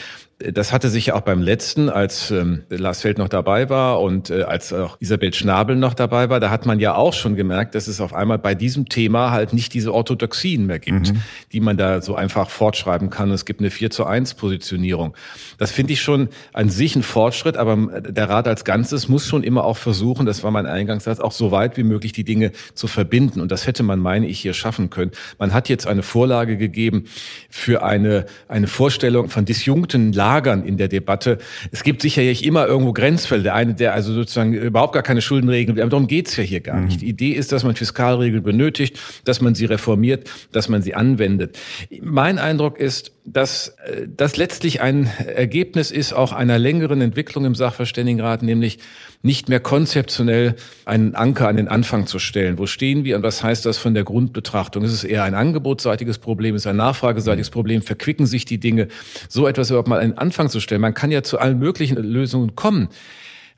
das 0.53 0.73
hatte 0.73 0.89
sich 0.89 1.07
ja 1.07 1.15
auch 1.15 1.21
beim 1.21 1.43
letzten, 1.43 1.91
als 1.91 2.31
ähm, 2.31 2.63
Lars 2.71 3.03
Feld 3.03 3.19
noch 3.19 3.29
dabei 3.29 3.69
war 3.69 4.01
und 4.01 4.31
äh, 4.31 4.43
als 4.43 4.73
auch 4.73 4.97
Isabel 4.99 5.35
Schnabel 5.35 5.77
noch 5.77 5.93
dabei 5.93 6.31
war, 6.31 6.41
da 6.41 6.51
hat 6.51 6.65
man 6.65 6.81
ja 6.81 6.95
auch 6.95 7.13
schon 7.13 7.37
gemerkt, 7.37 7.75
dass 7.75 7.89
es 7.89 8.01
auf 8.01 8.15
einmal 8.15 8.39
bei 8.39 8.55
diesem 8.55 8.89
Thema 8.89 9.33
halt 9.33 9.53
nicht 9.53 9.75
diese 9.75 9.93
Orthodoxien 9.93 10.67
mehr 10.67 10.79
gibt, 10.79 11.13
mhm. 11.13 11.23
die 11.53 11.61
man 11.61 11.77
da 11.77 12.01
so 12.01 12.15
einfach 12.15 12.49
fortschreiben 12.49 13.11
kann. 13.11 13.31
Es 13.31 13.45
gibt 13.45 13.61
eine 13.61 13.71
4 13.71 13.91
zu 13.91 14.07
1 14.07 14.35
Positionierung. 14.35 15.15
Das 15.59 15.73
finde 15.73 15.93
ich 15.93 16.01
schon 16.01 16.29
an 16.55 16.71
sich 16.71 16.97
ein 16.97 17.03
Fortschritt, 17.03 17.59
aber 17.59 18.01
der 18.01 18.31
Rat 18.31 18.49
als 18.49 18.65
Ganzes 18.65 19.09
muss 19.09 19.27
schon 19.27 19.43
immer 19.43 19.65
auch 19.65 19.77
versuchen, 19.77 20.25
das 20.25 20.43
war 20.43 20.51
mein 20.51 20.67
Eingangssatz, 20.67 21.21
auch 21.21 21.33
so 21.33 21.51
weit 21.51 21.77
wie 21.77 21.83
möglich 21.83 22.13
die 22.13 22.25
Dinge 22.25 22.53
zu 22.75 22.87
verbinden. 22.87 23.43
Und 23.43 23.53
das 23.53 23.67
hätte 23.67 23.83
man, 23.83 23.99
meine 23.99 24.27
ich, 24.27 24.41
hier 24.41 24.55
schaffen 24.55 24.89
können. 24.89 25.11
Man 25.39 25.53
hat 25.53 25.69
jetzt 25.69 25.87
eine 25.87 26.03
Vorlage 26.03 26.57
gegeben 26.57 27.05
für 27.51 27.83
eine, 27.83 28.25
eine 28.49 28.69
Vorstellung 28.69 29.29
von 29.29 29.45
disjunkten 29.45 30.15
Lagen 30.15 30.30
Lagern 30.31 30.65
in 30.65 30.77
der 30.77 30.89
Debatte. 30.89 31.39
Es 31.73 31.83
gibt 31.83 32.03
sicherlich 32.03 32.45
immer 32.45 32.67
irgendwo 32.67 32.93
Grenzfälle. 32.93 33.43
Der 33.43 33.55
eine, 33.55 33.75
der 33.75 33.95
also 33.95 34.13
sozusagen 34.13 34.53
überhaupt 34.53 34.93
gar 34.93 35.03
keine 35.03 35.23
Schuldenregeln, 35.23 35.79
aber 35.81 35.91
darum 35.91 36.07
geht's 36.07 36.37
ja 36.37 36.45
hier 36.45 36.61
gar 36.61 36.77
mhm. 36.77 36.87
nicht. 36.87 37.01
Die 37.01 37.09
Idee 37.09 37.33
ist, 37.33 37.51
dass 37.51 37.65
man 37.65 37.75
Fiskalregeln 37.75 38.43
benötigt, 38.43 38.99
dass 39.25 39.41
man 39.41 39.55
sie 39.55 39.65
reformiert, 39.65 40.31
dass 40.53 40.69
man 40.69 40.83
sie 40.83 40.95
anwendet. 40.95 41.59
Mein 42.01 42.39
Eindruck 42.39 42.79
ist, 42.79 43.13
dass 43.33 43.77
äh, 43.85 44.07
das 44.09 44.37
letztlich 44.37 44.81
ein 44.81 45.07
Ergebnis 45.27 45.91
ist 45.91 46.13
auch 46.13 46.33
einer 46.33 46.59
längeren 46.59 47.01
Entwicklung 47.01 47.45
im 47.45 47.55
Sachverständigenrat, 47.55 48.43
nämlich 48.43 48.79
nicht 49.23 49.49
mehr 49.49 49.61
konzeptionell 49.61 50.57
einen 50.85 51.15
Anker 51.15 51.49
an 51.49 51.57
den 51.57 51.69
Anfang 51.69 52.07
zu 52.07 52.19
stellen. 52.19 52.59
Wo 52.59 52.67
stehen 52.67 53.05
wir 53.05 53.17
und 53.17 53.23
was 53.23 53.43
heißt 53.43 53.67
das 53.67 53.79
von 53.79 53.95
der 53.95 54.05
Grundbetrachtung? 54.05 54.83
Ist 54.83 54.93
es 54.93 55.05
eher 55.05 55.25
ein 55.25 55.35
angebotsseitiges 55.35 56.19
Problem, 56.19 56.55
ist 56.55 56.63
es 56.63 56.67
ein 56.67 56.77
nachfrageseitiges 56.77 57.51
Problem? 57.51 57.83
Verquicken 57.83 58.27
sich 58.27 58.45
die 58.45 58.59
Dinge? 58.59 58.89
So 59.29 59.47
etwas 59.47 59.71
überhaupt 59.71 59.89
mal 59.89 60.01
an 60.01 60.11
den 60.11 60.19
Anfang 60.19 60.49
zu 60.49 60.61
stellen. 60.61 60.81
Man 60.81 60.95
kann 60.95 61.11
ja 61.11 61.23
zu 61.23 61.39
allen 61.39 61.59
möglichen 61.59 61.97
Lösungen 61.97 62.57
kommen. 62.57 62.89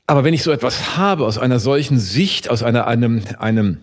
Aber 0.05 0.23
wenn 0.23 0.33
ich 0.33 0.43
so 0.43 0.51
etwas 0.51 0.97
habe 0.97 1.25
aus 1.25 1.37
einer 1.37 1.59
solchen 1.59 1.97
Sicht, 1.97 2.49
aus 2.49 2.61
einer, 2.61 2.87
einem, 2.87 3.23
einem 3.39 3.77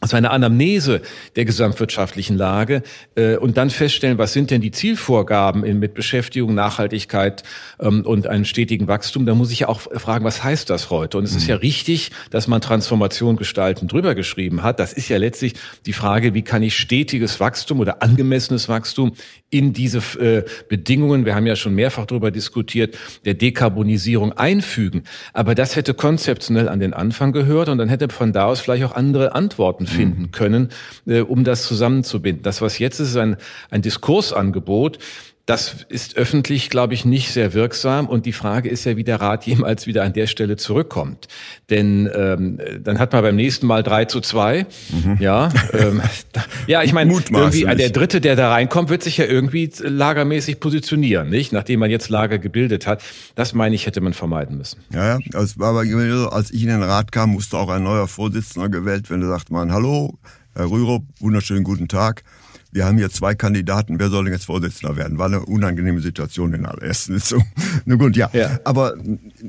also 0.00 0.16
eine 0.16 0.30
Anamnese 0.30 1.02
der 1.36 1.44
gesamtwirtschaftlichen 1.44 2.36
Lage 2.36 2.82
äh, 3.16 3.36
und 3.36 3.56
dann 3.56 3.70
feststellen, 3.70 4.18
was 4.18 4.32
sind 4.32 4.50
denn 4.50 4.60
die 4.60 4.70
Zielvorgaben 4.70 5.64
in, 5.64 5.78
mit 5.78 5.94
Beschäftigung, 5.94 6.54
Nachhaltigkeit 6.54 7.42
ähm, 7.80 8.02
und 8.06 8.26
einem 8.26 8.44
stetigen 8.44 8.88
Wachstum. 8.88 9.26
Da 9.26 9.34
muss 9.34 9.50
ich 9.50 9.60
ja 9.60 9.68
auch 9.68 9.80
fragen, 9.80 10.24
was 10.24 10.42
heißt 10.42 10.70
das 10.70 10.90
heute? 10.90 11.18
Und 11.18 11.24
es 11.24 11.32
mhm. 11.32 11.38
ist 11.38 11.46
ja 11.48 11.56
richtig, 11.56 12.10
dass 12.30 12.48
man 12.48 12.60
Transformation 12.60 13.36
gestalten 13.36 13.88
drüber 13.88 14.14
geschrieben 14.14 14.62
hat. 14.62 14.80
Das 14.80 14.92
ist 14.92 15.08
ja 15.08 15.18
letztlich 15.18 15.54
die 15.86 15.92
Frage, 15.92 16.34
wie 16.34 16.42
kann 16.42 16.62
ich 16.62 16.76
stetiges 16.76 17.38
Wachstum 17.40 17.80
oder 17.80 18.02
angemessenes 18.02 18.68
Wachstum 18.68 19.12
in 19.50 19.72
diese 19.72 19.98
äh, 20.20 20.44
Bedingungen, 20.68 21.26
wir 21.26 21.34
haben 21.34 21.46
ja 21.46 21.56
schon 21.56 21.74
mehrfach 21.74 22.06
darüber 22.06 22.30
diskutiert, 22.30 22.96
der 23.24 23.34
Dekarbonisierung 23.34 24.32
einfügen. 24.32 25.02
Aber 25.32 25.54
das 25.54 25.76
hätte 25.76 25.92
konzeptionell 25.92 26.68
an 26.68 26.78
den 26.78 26.94
Anfang 26.94 27.32
gehört 27.32 27.68
und 27.68 27.78
dann 27.78 27.88
hätte 27.88 28.08
von 28.08 28.32
da 28.32 28.46
aus 28.46 28.60
vielleicht 28.60 28.84
auch 28.84 28.94
andere 28.94 29.34
Antworten 29.34 29.86
finden 29.90 30.22
mhm. 30.22 30.30
können, 30.30 30.68
äh, 31.06 31.20
um 31.20 31.44
das 31.44 31.64
zusammenzubinden. 31.64 32.42
Das, 32.42 32.62
was 32.62 32.78
jetzt 32.78 33.00
ist, 33.00 33.10
ist 33.10 33.16
ein, 33.16 33.36
ein 33.70 33.82
Diskursangebot, 33.82 34.98
das 35.46 35.84
ist 35.88 36.16
öffentlich, 36.16 36.70
glaube 36.70 36.94
ich, 36.94 37.04
nicht 37.04 37.32
sehr 37.32 37.54
wirksam. 37.54 38.08
Und 38.08 38.24
die 38.26 38.32
Frage 38.32 38.68
ist 38.68 38.84
ja, 38.84 38.96
wie 38.96 39.04
der 39.04 39.20
Rat 39.20 39.46
jemals 39.46 39.86
wieder 39.86 40.04
an 40.04 40.12
der 40.12 40.26
Stelle 40.26 40.56
zurückkommt. 40.56 41.28
Denn 41.70 42.08
ähm, 42.14 42.58
dann 42.82 42.98
hat 42.98 43.12
man 43.12 43.22
beim 43.22 43.36
nächsten 43.36 43.66
Mal 43.66 43.82
drei 43.82 44.04
zu 44.04 44.20
zwei. 44.20 44.66
Mhm. 44.90 45.16
Ja, 45.20 45.50
ähm, 45.72 46.02
ja, 46.66 46.82
ich 46.82 46.92
meine, 46.92 47.12
irgendwie 47.12 47.64
der 47.64 47.90
Dritte, 47.90 48.20
der 48.20 48.36
da 48.36 48.50
reinkommt, 48.50 48.90
wird 48.90 49.02
sich 49.02 49.16
ja 49.16 49.24
irgendwie 49.24 49.70
lagermäßig 49.80 50.60
positionieren, 50.60 51.28
nicht? 51.30 51.52
Nachdem 51.52 51.80
man 51.80 51.90
jetzt 51.90 52.08
Lager 52.08 52.38
gebildet 52.38 52.86
hat. 52.86 53.02
Das 53.34 53.54
meine 53.54 53.74
ich, 53.74 53.86
hätte 53.86 54.00
man 54.00 54.12
vermeiden 54.12 54.56
müssen. 54.56 54.80
Ja, 54.92 55.18
war 55.56 55.70
aber 55.70 56.32
als 56.32 56.50
ich 56.50 56.62
in 56.62 56.68
den 56.68 56.82
Rat 56.82 57.12
kam, 57.12 57.30
musste 57.30 57.56
auch 57.56 57.68
ein 57.68 57.82
neuer 57.82 58.08
Vorsitzender 58.08 58.68
gewählt 58.68 59.10
werden. 59.10 59.22
Da 59.22 59.28
sagt 59.28 59.50
man, 59.50 59.72
hallo, 59.72 60.18
Herr 60.54 60.70
Rürup, 60.70 61.04
wunderschönen 61.18 61.64
guten 61.64 61.88
Tag 61.88 62.22
wir 62.72 62.84
haben 62.84 62.98
hier 62.98 63.10
zwei 63.10 63.34
Kandidaten, 63.34 63.98
wer 63.98 64.10
soll 64.10 64.24
denn 64.24 64.32
jetzt 64.32 64.44
Vorsitzender 64.44 64.96
werden? 64.96 65.18
War 65.18 65.26
eine 65.26 65.44
unangenehme 65.44 66.00
Situation 66.00 66.54
in 66.54 66.66
aller 66.66 66.82
ersten 66.82 67.18
Sitzung. 67.18 67.44
Nun 67.84 67.98
gut, 67.98 68.16
ja. 68.16 68.30
ja. 68.32 68.60
Aber 68.64 68.94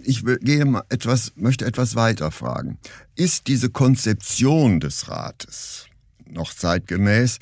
ich 0.04 0.24
gehe 0.42 0.66
mal 0.66 0.84
etwas, 0.90 1.34
möchte 1.36 1.66
etwas 1.66 1.96
weiter 1.96 2.32
fragen. 2.32 2.78
Ist 3.16 3.48
diese 3.48 3.70
Konzeption 3.70 4.80
des 4.80 5.08
Rates 5.08 5.86
noch 6.26 6.54
zeitgemäß, 6.54 7.40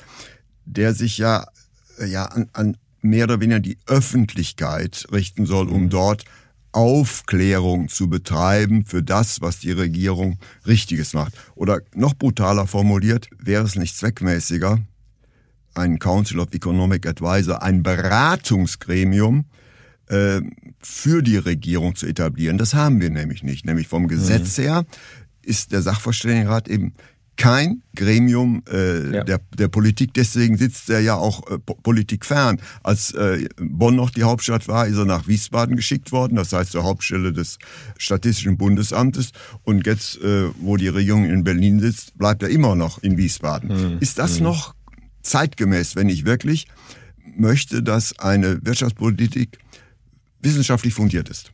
der 0.66 0.94
sich 0.94 1.18
ja, 1.18 1.46
ja 2.04 2.26
an, 2.26 2.48
an 2.52 2.76
mehr 3.00 3.24
oder 3.24 3.40
weniger 3.40 3.60
die 3.60 3.78
Öffentlichkeit 3.86 5.06
richten 5.12 5.46
soll, 5.46 5.68
um 5.68 5.84
mhm. 5.84 5.90
dort 5.90 6.24
Aufklärung 6.72 7.88
zu 7.88 8.08
betreiben 8.08 8.84
für 8.84 9.02
das, 9.02 9.40
was 9.40 9.58
die 9.58 9.72
Regierung 9.72 10.38
Richtiges 10.66 11.14
macht. 11.14 11.32
Oder 11.54 11.80
noch 11.94 12.14
brutaler 12.14 12.66
formuliert, 12.66 13.28
wäre 13.38 13.64
es 13.64 13.74
nicht 13.74 13.96
zweckmäßiger, 13.96 14.78
ein 15.74 15.98
Council 15.98 16.40
of 16.40 16.48
Economic 16.52 17.06
Advisor, 17.06 17.62
ein 17.62 17.82
Beratungsgremium 17.82 19.44
äh, 20.06 20.40
für 20.80 21.22
die 21.22 21.36
Regierung 21.36 21.94
zu 21.94 22.06
etablieren. 22.06 22.58
Das 22.58 22.74
haben 22.74 23.00
wir 23.00 23.10
nämlich 23.10 23.42
nicht. 23.42 23.64
Nämlich 23.66 23.88
vom 23.88 24.08
Gesetz 24.08 24.58
mhm. 24.58 24.62
her 24.62 24.84
ist 25.42 25.72
der 25.72 25.82
Sachverständigenrat 25.82 26.68
eben 26.68 26.94
kein 27.40 27.82
Gremium 27.96 28.62
äh, 28.70 29.14
ja. 29.14 29.24
der, 29.24 29.40
der 29.58 29.68
Politik, 29.68 30.12
deswegen 30.12 30.58
sitzt 30.58 30.90
er 30.90 31.00
ja 31.00 31.14
auch 31.14 31.50
äh, 31.50 31.58
Politik 31.58 32.26
fern. 32.26 32.60
Als 32.82 33.12
äh, 33.12 33.48
Bonn 33.56 33.96
noch 33.96 34.10
die 34.10 34.24
Hauptstadt 34.24 34.68
war, 34.68 34.86
ist 34.86 34.98
er 34.98 35.06
nach 35.06 35.26
Wiesbaden 35.26 35.74
geschickt 35.74 36.12
worden, 36.12 36.36
das 36.36 36.52
heißt 36.52 36.72
zur 36.72 36.84
Hauptstelle 36.84 37.32
des 37.32 37.58
Statistischen 37.96 38.58
Bundesamtes. 38.58 39.30
Und 39.62 39.86
jetzt, 39.86 40.20
äh, 40.20 40.50
wo 40.60 40.76
die 40.76 40.88
Regierung 40.88 41.24
in 41.24 41.42
Berlin 41.42 41.80
sitzt, 41.80 42.18
bleibt 42.18 42.42
er 42.42 42.50
immer 42.50 42.74
noch 42.74 43.02
in 43.02 43.16
Wiesbaden. 43.16 43.94
Mhm. 43.94 43.98
Ist 44.00 44.18
das 44.18 44.38
mhm. 44.38 44.44
noch 44.44 44.74
zeitgemäß, 45.22 45.96
wenn 45.96 46.08
ich 46.08 46.24
wirklich 46.24 46.66
möchte, 47.36 47.82
dass 47.82 48.18
eine 48.18 48.64
Wirtschaftspolitik 48.64 49.58
wissenschaftlich 50.40 50.94
fundiert 50.94 51.28
ist. 51.28 51.52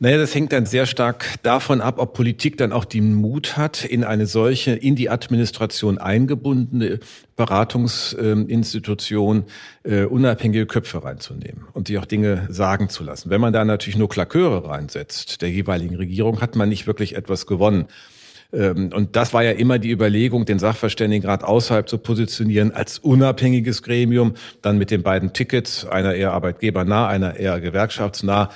Naja, 0.00 0.16
das 0.16 0.32
hängt 0.32 0.52
dann 0.52 0.64
sehr 0.64 0.86
stark 0.86 1.42
davon 1.42 1.80
ab, 1.80 1.98
ob 1.98 2.14
Politik 2.14 2.56
dann 2.56 2.72
auch 2.72 2.84
den 2.84 3.14
Mut 3.14 3.56
hat, 3.56 3.84
in 3.84 4.04
eine 4.04 4.26
solche, 4.26 4.70
in 4.70 4.94
die 4.94 5.10
Administration 5.10 5.98
eingebundene 5.98 7.00
Beratungsinstitution 7.34 9.42
äh, 9.82 10.04
unabhängige 10.04 10.66
Köpfe 10.66 11.02
reinzunehmen 11.02 11.64
und 11.72 11.88
sich 11.88 11.98
auch 11.98 12.04
Dinge 12.04 12.46
sagen 12.48 12.90
zu 12.90 13.02
lassen. 13.02 13.30
Wenn 13.30 13.40
man 13.40 13.52
da 13.52 13.64
natürlich 13.64 13.98
nur 13.98 14.08
Klaköre 14.08 14.68
reinsetzt 14.68 15.42
der 15.42 15.50
jeweiligen 15.50 15.96
Regierung, 15.96 16.40
hat 16.40 16.54
man 16.54 16.68
nicht 16.68 16.86
wirklich 16.86 17.16
etwas 17.16 17.48
gewonnen. 17.48 17.86
Ähm, 18.52 18.90
und 18.94 19.16
das 19.16 19.34
war 19.34 19.42
ja 19.42 19.52
immer 19.52 19.78
die 19.78 19.90
Überlegung, 19.90 20.44
den 20.44 20.58
Sachverständigenrat 20.58 21.44
außerhalb 21.44 21.88
zu 21.88 21.98
positionieren 21.98 22.72
als 22.72 22.98
unabhängiges 22.98 23.82
Gremium, 23.82 24.34
dann 24.62 24.78
mit 24.78 24.90
den 24.90 25.02
beiden 25.02 25.32
Tickets, 25.32 25.84
einer 25.84 26.14
eher 26.14 26.32
arbeitgebernah, 26.32 27.08
einer 27.08 27.36
eher 27.36 27.60
gewerkschaftsnah 27.60 28.50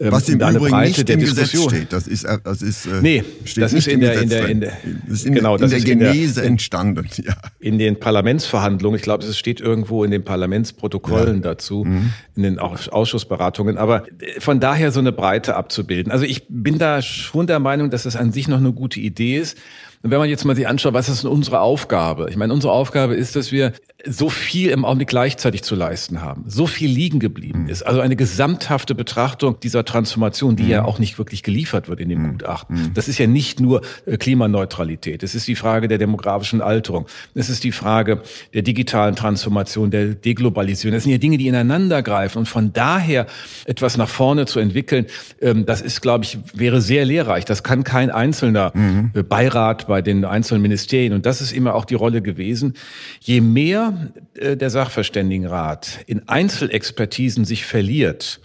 ähm, 0.00 0.12
Was 0.12 0.30
im 0.30 0.40
Übrigen 0.40 0.70
Breite 0.70 1.00
nicht 1.00 1.10
im 1.10 1.20
Gesetz 1.20 1.50
steht. 1.50 1.92
Das 1.92 2.06
ist, 2.06 2.26
das 2.42 2.62
ist, 2.62 2.86
äh, 2.86 3.02
nee, 3.02 3.22
das 3.56 3.74
ist 3.74 3.86
in 3.86 4.00
der, 4.00 4.22
in 4.22 4.30
der, 4.30 4.48
in 4.48 4.60
der, 4.60 4.72
in, 4.82 5.34
genau, 5.34 5.56
in 5.56 5.68
der 5.68 5.80
Genese 5.80 6.40
in 6.40 6.44
der, 6.44 6.44
entstanden. 6.44 7.06
Ja. 7.20 7.34
In 7.58 7.78
den 7.78 8.00
Parlamentsverhandlungen, 8.00 8.96
ich 8.96 9.02
glaube, 9.02 9.26
es 9.26 9.36
steht 9.36 9.60
irgendwo 9.60 10.04
in 10.04 10.10
den 10.10 10.24
Parlamentsprotokollen 10.24 11.36
ja. 11.36 11.42
dazu, 11.42 11.84
mhm. 11.84 12.12
in 12.34 12.44
den 12.44 12.58
Ausschussberatungen. 12.58 13.76
Aber 13.76 14.06
äh, 14.20 14.40
von 14.40 14.58
daher 14.58 14.90
so 14.90 15.00
eine 15.00 15.12
Breite 15.12 15.54
abzubilden. 15.54 16.10
Also 16.10 16.24
ich 16.24 16.46
bin 16.48 16.78
da 16.78 17.02
schon 17.02 17.46
der 17.46 17.58
Meinung, 17.58 17.90
dass 17.90 18.06
es 18.06 18.16
an 18.16 18.32
sich 18.32 18.48
noch 18.48 18.56
eine 18.56 18.72
gute 18.72 19.00
Idee 19.00 19.36
ist. 19.36 19.58
Und 20.02 20.10
wenn 20.10 20.18
man 20.18 20.30
jetzt 20.30 20.44
mal 20.44 20.56
sich 20.56 20.66
anschaut, 20.66 20.94
was 20.94 21.10
ist 21.10 21.24
denn 21.24 21.30
unsere 21.30 21.60
Aufgabe? 21.60 22.28
Ich 22.30 22.36
meine, 22.36 22.54
unsere 22.54 22.72
Aufgabe 22.72 23.14
ist, 23.14 23.36
dass 23.36 23.52
wir 23.52 23.72
so 24.06 24.30
viel 24.30 24.70
im 24.70 24.86
Augenblick 24.86 25.08
gleichzeitig 25.08 25.62
zu 25.62 25.74
leisten 25.74 26.22
haben, 26.22 26.44
so 26.46 26.66
viel 26.66 26.90
liegen 26.90 27.20
geblieben 27.20 27.64
mhm. 27.64 27.68
ist. 27.68 27.82
Also 27.82 28.00
eine 28.00 28.16
gesamthafte 28.16 28.94
Betrachtung 28.94 29.60
dieser 29.60 29.84
Transformation, 29.84 30.56
die 30.56 30.64
mhm. 30.64 30.70
ja 30.70 30.84
auch 30.84 30.98
nicht 30.98 31.18
wirklich 31.18 31.42
geliefert 31.42 31.88
wird 31.88 32.00
in 32.00 32.08
dem 32.08 32.22
mhm. 32.22 32.32
Gutachten. 32.32 32.76
Mhm. 32.76 32.94
Das 32.94 33.08
ist 33.08 33.18
ja 33.18 33.26
nicht 33.26 33.60
nur 33.60 33.82
äh, 34.06 34.16
Klimaneutralität. 34.16 35.22
Es 35.22 35.34
ist 35.34 35.46
die 35.48 35.54
Frage 35.54 35.86
der 35.86 35.98
demografischen 35.98 36.62
Alterung. 36.62 37.06
Es 37.34 37.50
ist 37.50 37.62
die 37.64 37.72
Frage 37.72 38.22
der 38.54 38.62
digitalen 38.62 39.16
Transformation, 39.16 39.90
der 39.90 40.14
Deglobalisierung. 40.14 40.94
Das 40.94 41.02
sind 41.02 41.12
ja 41.12 41.18
Dinge, 41.18 41.36
die 41.36 41.46
ineinander 41.46 42.02
greifen. 42.02 42.38
Und 42.38 42.48
von 42.48 42.72
daher 42.72 43.26
etwas 43.66 43.98
nach 43.98 44.08
vorne 44.08 44.46
zu 44.46 44.60
entwickeln, 44.60 45.06
ähm, 45.42 45.66
das 45.66 45.82
ist, 45.82 46.00
glaube 46.00 46.24
ich, 46.24 46.38
wäre 46.54 46.80
sehr 46.80 47.04
lehrreich. 47.04 47.44
Das 47.44 47.62
kann 47.62 47.84
kein 47.84 48.10
einzelner 48.10 48.72
mhm. 48.74 49.10
äh, 49.14 49.22
Beirat 49.22 49.89
bei 49.90 50.02
den 50.02 50.24
einzelnen 50.24 50.62
Ministerien. 50.62 51.12
Und 51.12 51.26
das 51.26 51.40
ist 51.40 51.50
immer 51.50 51.74
auch 51.74 51.84
die 51.84 51.96
Rolle 51.96 52.22
gewesen. 52.22 52.74
Je 53.18 53.40
mehr 53.40 54.12
äh, 54.34 54.56
der 54.56 54.70
Sachverständigenrat 54.70 55.98
in 56.06 56.28
Einzelexpertisen 56.28 57.44
sich 57.44 57.66
verliert, 57.66 58.40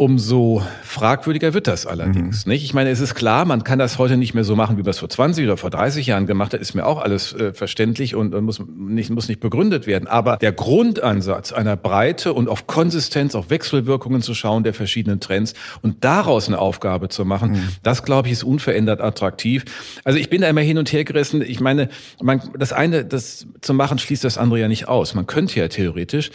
Umso 0.00 0.62
fragwürdiger 0.82 1.52
wird 1.52 1.66
das 1.66 1.84
allerdings, 1.84 2.46
mhm. 2.46 2.52
nicht? 2.52 2.64
Ich 2.64 2.72
meine, 2.72 2.88
es 2.88 3.00
ist 3.00 3.14
klar, 3.14 3.44
man 3.44 3.64
kann 3.64 3.78
das 3.78 3.98
heute 3.98 4.16
nicht 4.16 4.32
mehr 4.32 4.44
so 4.44 4.56
machen, 4.56 4.78
wie 4.78 4.82
man 4.82 4.88
es 4.88 4.98
vor 4.98 5.10
20 5.10 5.44
oder 5.44 5.58
vor 5.58 5.68
30 5.68 6.06
Jahren 6.06 6.26
gemacht 6.26 6.54
hat, 6.54 6.60
ist 6.62 6.72
mir 6.72 6.86
auch 6.86 7.02
alles 7.02 7.34
äh, 7.34 7.52
verständlich 7.52 8.14
und, 8.14 8.34
und, 8.34 8.46
muss, 8.46 8.62
nicht, 8.66 9.10
muss 9.10 9.28
nicht 9.28 9.40
begründet 9.40 9.86
werden. 9.86 10.08
Aber 10.08 10.38
der 10.38 10.52
Grundansatz 10.52 11.52
einer 11.52 11.76
Breite 11.76 12.32
und 12.32 12.48
auf 12.48 12.66
Konsistenz, 12.66 13.34
auf 13.34 13.50
Wechselwirkungen 13.50 14.22
zu 14.22 14.32
schauen 14.32 14.64
der 14.64 14.72
verschiedenen 14.72 15.20
Trends 15.20 15.52
und 15.82 16.02
daraus 16.02 16.48
eine 16.48 16.60
Aufgabe 16.60 17.10
zu 17.10 17.26
machen, 17.26 17.50
mhm. 17.50 17.68
das 17.82 18.02
glaube 18.02 18.28
ich 18.28 18.32
ist 18.32 18.42
unverändert 18.42 19.02
attraktiv. 19.02 19.66
Also 20.04 20.18
ich 20.18 20.30
bin 20.30 20.40
da 20.40 20.48
immer 20.48 20.62
hin 20.62 20.78
und 20.78 20.90
her 20.94 21.04
gerissen. 21.04 21.42
Ich 21.42 21.60
meine, 21.60 21.90
man, 22.22 22.40
das 22.58 22.72
eine, 22.72 23.04
das 23.04 23.46
zu 23.60 23.74
machen, 23.74 23.98
schließt 23.98 24.24
das 24.24 24.38
andere 24.38 24.60
ja 24.60 24.68
nicht 24.68 24.88
aus. 24.88 25.14
Man 25.14 25.26
könnte 25.26 25.60
ja 25.60 25.68
theoretisch 25.68 26.30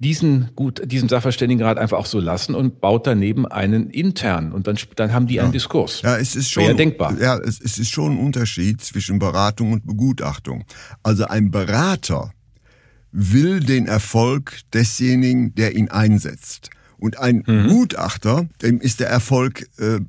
diesen 0.00 0.48
gut, 0.56 0.80
diesen 0.90 1.10
Sachverständigenrat 1.10 1.78
einfach 1.78 1.98
auch 1.98 2.06
so 2.06 2.20
lassen 2.20 2.54
und 2.54 2.80
baut 2.80 3.06
daneben 3.06 3.46
einen 3.46 3.90
intern 3.90 4.50
und 4.50 4.66
dann, 4.66 4.78
dann 4.96 5.12
haben 5.12 5.26
die 5.26 5.34
ja. 5.34 5.42
einen 5.42 5.52
Diskurs. 5.52 6.00
Ja, 6.00 6.16
es 6.16 6.34
ist 6.34 6.50
schon 6.50 6.76
denkbar. 6.76 7.16
Ja, 7.20 7.38
es, 7.38 7.60
es 7.60 7.78
ist 7.78 7.90
schon 7.90 8.12
ein 8.12 8.18
Unterschied 8.18 8.80
zwischen 8.80 9.18
Beratung 9.18 9.72
und 9.72 9.86
Begutachtung. 9.86 10.64
Also 11.02 11.26
ein 11.26 11.50
Berater 11.50 12.32
will 13.12 13.60
den 13.60 13.86
Erfolg 13.86 14.60
desjenigen, 14.72 15.54
der 15.54 15.76
ihn 15.76 15.90
einsetzt. 15.90 16.70
Und 16.96 17.18
ein 17.18 17.44
mhm. 17.46 17.68
Gutachter, 17.68 18.48
dem 18.62 18.80
ist 18.80 19.00
der 19.00 19.08
Erfolg 19.08 19.66
äh, 19.78 20.00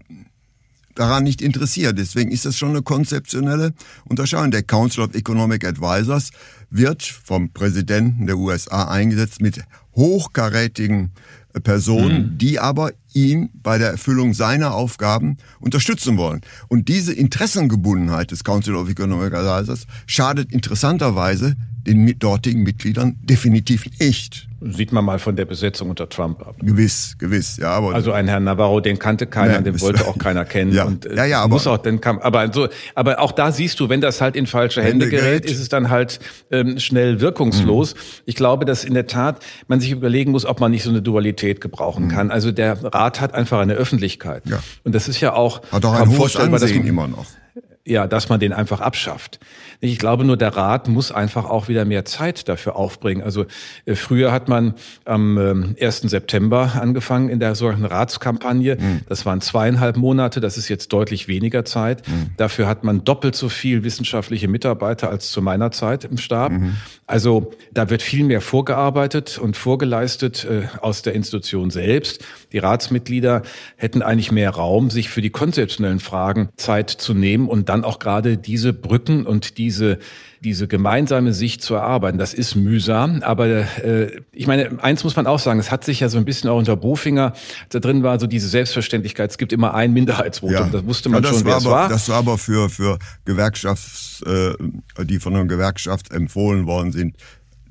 daran 0.96 1.24
nicht 1.24 1.42
interessiert. 1.42 1.98
Deswegen 1.98 2.32
ist 2.32 2.46
das 2.46 2.58
schon 2.58 2.70
eine 2.70 2.82
konzeptionelle 2.82 3.74
Unterscheidung. 4.06 4.52
Der 4.52 4.64
Council 4.64 5.04
of 5.04 5.16
Economic 5.16 5.66
Advisors 5.66 6.32
wird 6.70 7.04
vom 7.04 7.52
Präsidenten 7.52 8.28
der 8.28 8.38
USA 8.38 8.90
eingesetzt 8.90 9.42
mit 9.42 9.62
hochkarätigen 9.96 11.12
äh, 11.54 11.60
Personen, 11.60 12.34
mhm. 12.34 12.38
die 12.38 12.60
aber 12.60 12.92
ihn 13.14 13.50
bei 13.54 13.78
der 13.78 13.90
Erfüllung 13.92 14.34
seiner 14.34 14.74
Aufgaben 14.74 15.38
unterstützen 15.60 16.18
wollen. 16.18 16.42
Und 16.70 16.88
diese 16.88 17.14
Interessengebundenheit 17.14 18.32
des 18.32 18.44
Council 18.44 18.76
of 18.76 18.90
Economic 18.90 19.34
Advisors 19.34 19.86
schadet 20.06 20.52
interessanterweise 20.52 21.56
den 21.86 22.18
dortigen 22.20 22.64
Mitgliedern 22.64 23.18
definitiv 23.24 23.86
nicht. 24.00 24.48
Sieht 24.64 24.92
man 24.92 25.04
mal 25.04 25.18
von 25.18 25.36
der 25.36 25.46
Besetzung 25.46 25.90
unter 25.90 26.08
Trump 26.08 26.46
ab. 26.46 26.56
Gewiss, 26.60 27.16
gewiss, 27.18 27.58
ja. 27.58 27.70
Aber 27.70 27.96
also 27.96 28.12
ein 28.12 28.28
Herrn 28.28 28.44
Navarro, 28.44 28.80
den 28.80 29.00
kannte 29.00 29.26
keiner, 29.26 29.58
nee, 29.58 29.72
den 29.72 29.82
wollte 29.82 30.06
auch 30.08 30.20
keiner 30.20 30.46
kennen. 30.46 30.72
ja, 30.72 30.84
und, 30.84 31.08
äh, 31.08 31.16
ja, 31.16 31.26
ja, 31.26 31.42
aber, 31.42 31.56
muss 31.56 31.66
auch, 31.66 31.80
den 31.80 32.00
kam, 32.00 32.20
aber, 32.20 32.54
so, 32.54 32.68
aber 32.94 33.20
auch 33.20 33.32
da 33.32 33.52
siehst 33.52 33.80
du, 33.80 33.90
wenn 33.90 34.02
das 34.02 34.22
halt 34.22 34.36
in 34.36 34.46
falsche 34.46 34.84
Hände, 34.84 35.06
Hände 35.06 35.18
gerät, 35.18 35.46
ist 35.46 35.60
es 35.60 35.70
dann 35.70 35.90
halt 35.90 36.20
ähm, 36.52 36.80
schnell 36.80 37.22
wirkungslos. 37.22 37.96
Mhm. 37.96 38.00
Ich 38.26 38.36
glaube, 38.36 38.66
dass 38.66 38.84
in 38.84 38.94
der 38.94 39.08
Tat 39.08 39.44
man 39.68 39.80
sich 39.80 39.90
überlegen 39.90 40.32
muss, 40.32 40.46
ob 40.46 40.60
man 40.60 40.70
nicht 40.70 40.84
so 40.84 40.92
eine 40.92 41.02
Dualität 41.02 41.60
gebrauchen 41.60 42.06
mhm. 42.06 42.10
kann. 42.10 42.30
Also 42.30 42.52
der 42.52 42.84
Rat 42.84 43.20
hat 43.20 43.34
einfach 43.34 43.60
eine 43.60 43.74
Öffentlichkeit. 43.74 44.44
Ja. 44.46 44.62
Und 44.84 44.94
das 44.94 45.08
ist 45.08 45.22
ja 45.22 45.34
auch... 45.34 45.64
Hat 45.72 45.84
auch 45.86 45.94
ein 45.94 46.18
hohes 46.18 46.36
Ansehen 46.36 46.86
immer 46.86 47.08
noch 47.08 47.26
ja, 47.92 48.08
dass 48.08 48.30
man 48.30 48.40
den 48.40 48.54
einfach 48.54 48.82
abschafft. 48.82 49.40
Ich 49.82 50.00
glaube 50.00 50.24
nur, 50.24 50.38
der 50.38 50.56
Rat 50.56 50.88
muss 50.88 51.12
einfach 51.12 51.46
auch 51.46 51.68
wieder 51.68 51.86
mehr 51.86 52.06
Zeit 52.06 52.48
dafür 52.48 52.76
aufbringen. 52.76 53.22
Also 53.22 53.46
äh, 53.86 53.96
früher 53.96 54.32
hat 54.32 54.48
man 54.48 54.76
am 55.06 55.76
äh, 55.78 55.86
1. 55.86 56.02
September 56.02 56.74
angefangen 56.80 57.30
in 57.30 57.40
der 57.40 57.56
solchen 57.56 57.86
Ratskampagne. 57.86 58.78
Mhm. 58.80 59.02
Das 59.10 59.26
waren 59.26 59.42
zweieinhalb 59.42 59.98
Monate, 59.98 60.40
das 60.40 60.58
ist 60.58 60.70
jetzt 60.70 60.94
deutlich 60.94 61.28
weniger 61.28 61.66
Zeit. 61.66 62.08
Mhm. 62.08 62.30
Dafür 62.38 62.68
hat 62.68 62.84
man 62.84 63.04
doppelt 63.04 63.36
so 63.36 63.50
viel 63.50 63.84
wissenschaftliche 63.84 64.48
Mitarbeiter 64.48 65.10
als 65.10 65.32
zu 65.32 65.42
meiner 65.42 65.72
Zeit 65.72 66.06
im 66.06 66.18
Stab. 66.18 66.52
Mhm. 66.52 66.78
Also 67.08 67.52
da 67.74 67.90
wird 67.90 68.02
viel 68.02 68.24
mehr 68.24 68.42
vorgearbeitet 68.42 69.38
und 69.38 69.58
vorgeleistet 69.58 70.46
äh, 70.46 70.68
aus 70.80 71.02
der 71.02 71.14
Institution 71.14 71.72
selbst. 71.72 72.24
Die 72.52 72.60
Ratsmitglieder 72.60 73.44
hätten 73.76 74.02
eigentlich 74.02 74.32
mehr 74.32 74.52
Raum, 74.52 74.90
sich 74.90 75.10
für 75.10 75.22
die 75.22 75.30
konzeptionellen 75.30 76.00
Fragen 76.00 76.50
Zeit 76.58 76.90
zu 76.90 77.14
nehmen 77.14 77.48
und 77.48 77.70
dann 77.70 77.84
auch 77.84 78.00
gerade 78.00 78.38
diese 78.38 78.74
Brücken 78.74 79.26
und 79.26 79.58
diese 79.58 80.00
diese 80.44 80.68
gemeinsame 80.68 81.34
Sicht 81.34 81.62
zu 81.62 81.76
erarbeiten. 81.76 82.18
Das 82.18 82.34
ist 82.34 82.56
mühsam, 82.56 83.22
aber 83.22 83.48
äh, 83.48 84.22
ich 84.32 84.48
meine, 84.48 84.84
eins 84.84 85.04
muss 85.04 85.16
man 85.16 85.28
auch 85.28 85.38
sagen, 85.38 85.60
es 85.60 85.70
hat 85.70 85.84
sich 85.84 86.00
ja 86.00 86.10
so 86.10 86.18
ein 86.18 86.26
bisschen 86.26 86.50
auch 86.50 86.58
unter 86.58 86.76
Bofinger, 86.76 87.34
da 87.70 87.80
drin 87.80 88.02
war 88.02 88.20
so 88.20 88.26
diese 88.26 88.48
Selbstverständlichkeit, 88.48 89.30
es 89.30 89.38
gibt 89.38 89.54
immer 89.54 89.76
ein 89.76 89.94
Minderheitsvotum, 89.94 90.56
ja. 90.56 90.70
das 90.72 90.86
wusste 90.86 91.10
man 91.10 91.24
ja, 91.24 91.30
das 91.30 91.38
schon, 91.38 91.48
wer 91.48 91.58
es 91.58 91.66
war. 91.66 91.90
Das 91.90 92.10
war 92.10 92.18
aber 92.18 92.40
für, 92.40 92.70
für 92.70 92.98
Gewerkschafts, 93.26 94.24
äh, 94.26 94.54
die 95.06 95.20
von 95.20 95.36
einer 95.36 95.46
Gewerkschaft 95.46 96.12
empfohlen 96.12 96.66
worden 96.66 96.92
sind, 96.92 97.18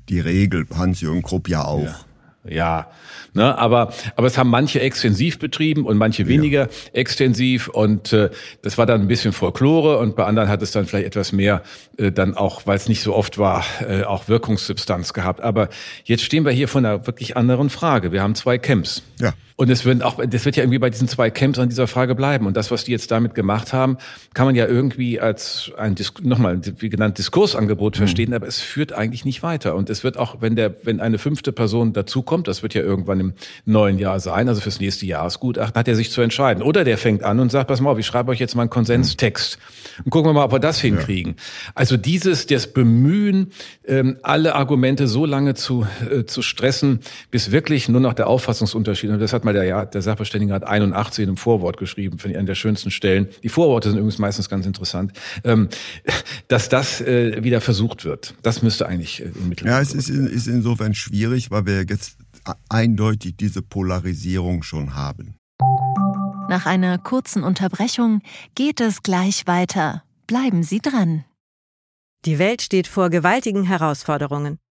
die 0.07 0.21
Regel, 0.21 0.65
Hans-Jürgen 0.73 1.23
Krupp 1.23 1.49
ja 1.49 1.65
auch. 1.65 1.83
Ja. 1.83 1.99
Ja, 2.43 2.89
ne, 3.33 3.55
aber 3.55 3.93
aber 4.15 4.25
es 4.25 4.35
haben 4.35 4.49
manche 4.49 4.81
extensiv 4.81 5.37
betrieben 5.37 5.85
und 5.85 5.97
manche 5.97 6.27
weniger 6.27 6.61
ja. 6.61 6.67
extensiv 6.93 7.67
und 7.67 8.13
äh, 8.13 8.31
das 8.63 8.79
war 8.79 8.87
dann 8.87 9.01
ein 9.01 9.07
bisschen 9.07 9.31
Folklore 9.31 9.99
und 9.99 10.15
bei 10.15 10.25
anderen 10.25 10.49
hat 10.49 10.63
es 10.63 10.71
dann 10.71 10.87
vielleicht 10.87 11.05
etwas 11.05 11.31
mehr 11.33 11.61
äh, 11.97 12.11
dann 12.11 12.35
auch, 12.35 12.65
weil 12.65 12.77
es 12.77 12.89
nicht 12.89 13.03
so 13.03 13.15
oft 13.15 13.37
war, 13.37 13.63
äh, 13.87 14.03
auch 14.05 14.27
Wirkungssubstanz 14.27 15.13
gehabt. 15.13 15.41
Aber 15.41 15.69
jetzt 16.03 16.23
stehen 16.23 16.43
wir 16.43 16.51
hier 16.51 16.67
vor 16.67 16.79
einer 16.79 17.05
wirklich 17.05 17.37
anderen 17.37 17.69
Frage. 17.69 18.11
Wir 18.11 18.23
haben 18.23 18.33
zwei 18.33 18.57
Camps. 18.57 19.03
Ja. 19.19 19.33
Und 19.61 19.69
es 19.69 19.85
wird 19.85 20.01
auch, 20.01 20.19
das 20.25 20.45
wird 20.45 20.55
ja 20.55 20.63
irgendwie 20.63 20.79
bei 20.79 20.89
diesen 20.89 21.07
zwei 21.07 21.29
Camps 21.29 21.59
an 21.59 21.69
dieser 21.69 21.85
Frage 21.85 22.15
bleiben. 22.15 22.47
Und 22.47 22.57
das, 22.57 22.71
was 22.71 22.83
die 22.83 22.91
jetzt 22.91 23.11
damit 23.11 23.35
gemacht 23.35 23.73
haben, 23.73 23.97
kann 24.33 24.47
man 24.47 24.55
ja 24.55 24.65
irgendwie 24.65 25.19
als 25.19 25.71
ein, 25.77 25.95
nochmal, 26.23 26.59
wie 26.79 26.89
genannt, 26.89 27.19
Diskursangebot 27.19 27.93
mhm. 27.93 27.97
verstehen, 27.97 28.29
mhm. 28.29 28.37
aber 28.37 28.47
es 28.47 28.59
führt 28.59 28.91
eigentlich 28.91 29.23
nicht 29.23 29.43
weiter. 29.43 29.75
Und 29.75 29.91
es 29.91 30.03
wird 30.03 30.17
auch, 30.17 30.37
wenn 30.41 30.55
der, 30.55 30.73
wenn 30.81 30.99
eine 30.99 31.19
fünfte 31.19 31.51
Person 31.51 31.93
dazukommt, 31.93 32.47
das 32.47 32.63
wird 32.63 32.73
ja 32.73 32.81
irgendwann 32.81 33.19
im 33.19 33.33
neuen 33.65 33.99
Jahr 33.99 34.19
sein, 34.19 34.49
also 34.49 34.61
fürs 34.61 34.79
nächste 34.79 35.05
Jahresgutachten, 35.05 35.77
hat 35.79 35.87
er 35.87 35.95
sich 35.95 36.09
zu 36.09 36.21
entscheiden. 36.21 36.63
Oder 36.63 36.83
der 36.83 36.97
fängt 36.97 37.21
an 37.21 37.39
und 37.39 37.51
sagt, 37.51 37.67
pass 37.67 37.81
mal 37.81 37.91
auf, 37.91 37.99
ich 37.99 38.07
schreibe 38.07 38.31
euch 38.31 38.39
jetzt 38.39 38.55
mal 38.55 38.63
einen 38.63 38.71
Konsenstext. 38.71 39.59
Und 40.03 40.09
gucken 40.09 40.31
wir 40.31 40.33
mal, 40.33 40.45
ob 40.45 40.53
wir 40.53 40.59
das 40.59 40.81
hinkriegen. 40.81 41.35
Ja. 41.37 41.71
Also 41.75 41.97
dieses, 41.97 42.47
das 42.47 42.65
Bemühen, 42.65 43.51
ähm, 43.85 44.17
alle 44.23 44.55
Argumente 44.55 45.05
so 45.05 45.27
lange 45.27 45.53
zu, 45.53 45.85
äh, 46.09 46.23
zu 46.23 46.41
stressen, 46.41 47.01
bis 47.29 47.51
wirklich 47.51 47.89
nur 47.89 48.01
noch 48.01 48.15
der 48.15 48.25
Auffassungsunterschied, 48.25 49.11
und 49.11 49.19
das 49.19 49.33
hat 49.33 49.45
man 49.45 49.50
mal 49.53 49.65
der, 49.65 49.85
der 49.85 50.01
Sachverständigenrat 50.01 50.63
81 50.63 51.27
im 51.27 51.37
Vorwort 51.37 51.77
geschrieben, 51.77 52.17
finde 52.17 52.35
ich 52.35 52.39
an 52.39 52.45
der 52.45 52.55
schönsten 52.55 52.91
Stellen. 52.91 53.27
Die 53.43 53.49
Vorworte 53.49 53.89
sind 53.89 53.97
übrigens 53.97 54.19
meistens 54.19 54.49
ganz 54.49 54.65
interessant. 54.65 55.13
Ähm, 55.43 55.69
dass 56.47 56.69
das 56.69 57.01
äh, 57.01 57.43
wieder 57.43 57.61
versucht 57.61 58.05
wird, 58.05 58.35
das 58.41 58.61
müsste 58.61 58.87
eigentlich 58.87 59.21
äh, 59.21 59.25
im 59.25 59.49
Mittelpunkt 59.49 59.65
Ja, 59.65 59.81
es 59.81 59.93
ist, 59.93 60.09
in, 60.09 60.27
ist 60.27 60.47
insofern 60.47 60.93
schwierig, 60.93 61.51
weil 61.51 61.65
wir 61.65 61.85
jetzt 61.87 62.17
eindeutig 62.69 63.35
diese 63.37 63.61
Polarisierung 63.61 64.63
schon 64.63 64.95
haben. 64.95 65.35
Nach 66.49 66.65
einer 66.65 66.97
kurzen 66.97 67.43
Unterbrechung 67.43 68.21
geht 68.55 68.81
es 68.81 69.03
gleich 69.03 69.47
weiter. 69.47 70.03
Bleiben 70.27 70.63
Sie 70.63 70.79
dran. 70.79 71.23
Die 72.25 72.39
Welt 72.39 72.61
steht 72.61 72.87
vor 72.87 73.09
gewaltigen 73.09 73.63
Herausforderungen. 73.63 74.57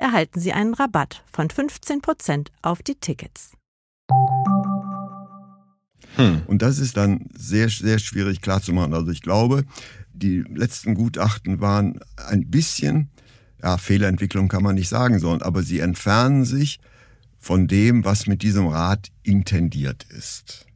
erhalten 0.00 0.40
Sie 0.40 0.52
einen 0.52 0.74
Rabatt 0.74 1.22
von 1.30 1.48
15% 1.48 2.48
auf 2.62 2.82
die 2.82 2.94
Tickets. 2.94 3.52
Hm. 6.16 6.42
Und 6.46 6.62
das 6.62 6.78
ist 6.78 6.96
dann 6.96 7.28
sehr, 7.34 7.68
sehr 7.68 7.98
schwierig 7.98 8.40
klarzumachen. 8.40 8.94
Also 8.94 9.10
ich 9.10 9.22
glaube, 9.22 9.64
die 10.12 10.40
letzten 10.40 10.94
Gutachten 10.94 11.60
waren 11.60 12.00
ein 12.16 12.50
bisschen, 12.50 13.10
ja, 13.62 13.78
Fehlerentwicklung 13.78 14.48
kann 14.48 14.62
man 14.62 14.74
nicht 14.74 14.88
sagen, 14.88 15.18
sondern, 15.18 15.42
aber 15.42 15.62
sie 15.62 15.80
entfernen 15.80 16.44
sich 16.44 16.80
von 17.38 17.68
dem, 17.68 18.04
was 18.04 18.26
mit 18.26 18.42
diesem 18.42 18.66
Rat 18.66 19.08
intendiert 19.22 20.04
ist. 20.10 20.66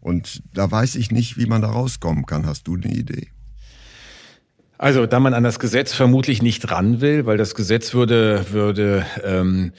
Und 0.00 0.42
da 0.54 0.70
weiß 0.70 0.94
ich 0.94 1.10
nicht, 1.10 1.36
wie 1.36 1.46
man 1.46 1.62
da 1.62 1.68
rauskommen 1.68 2.26
kann. 2.26 2.46
Hast 2.46 2.68
du 2.68 2.76
eine 2.76 2.94
Idee? 2.94 3.28
Also, 4.78 5.06
da 5.06 5.20
man 5.20 5.32
an 5.32 5.42
das 5.42 5.58
Gesetz 5.58 5.92
vermutlich 5.94 6.42
nicht 6.42 6.70
ran 6.70 7.00
will, 7.00 7.24
weil 7.26 7.38
das 7.38 7.54
Gesetz 7.54 7.94
würde, 7.94 8.44
würde 8.52 9.06
ähm, 9.24 9.72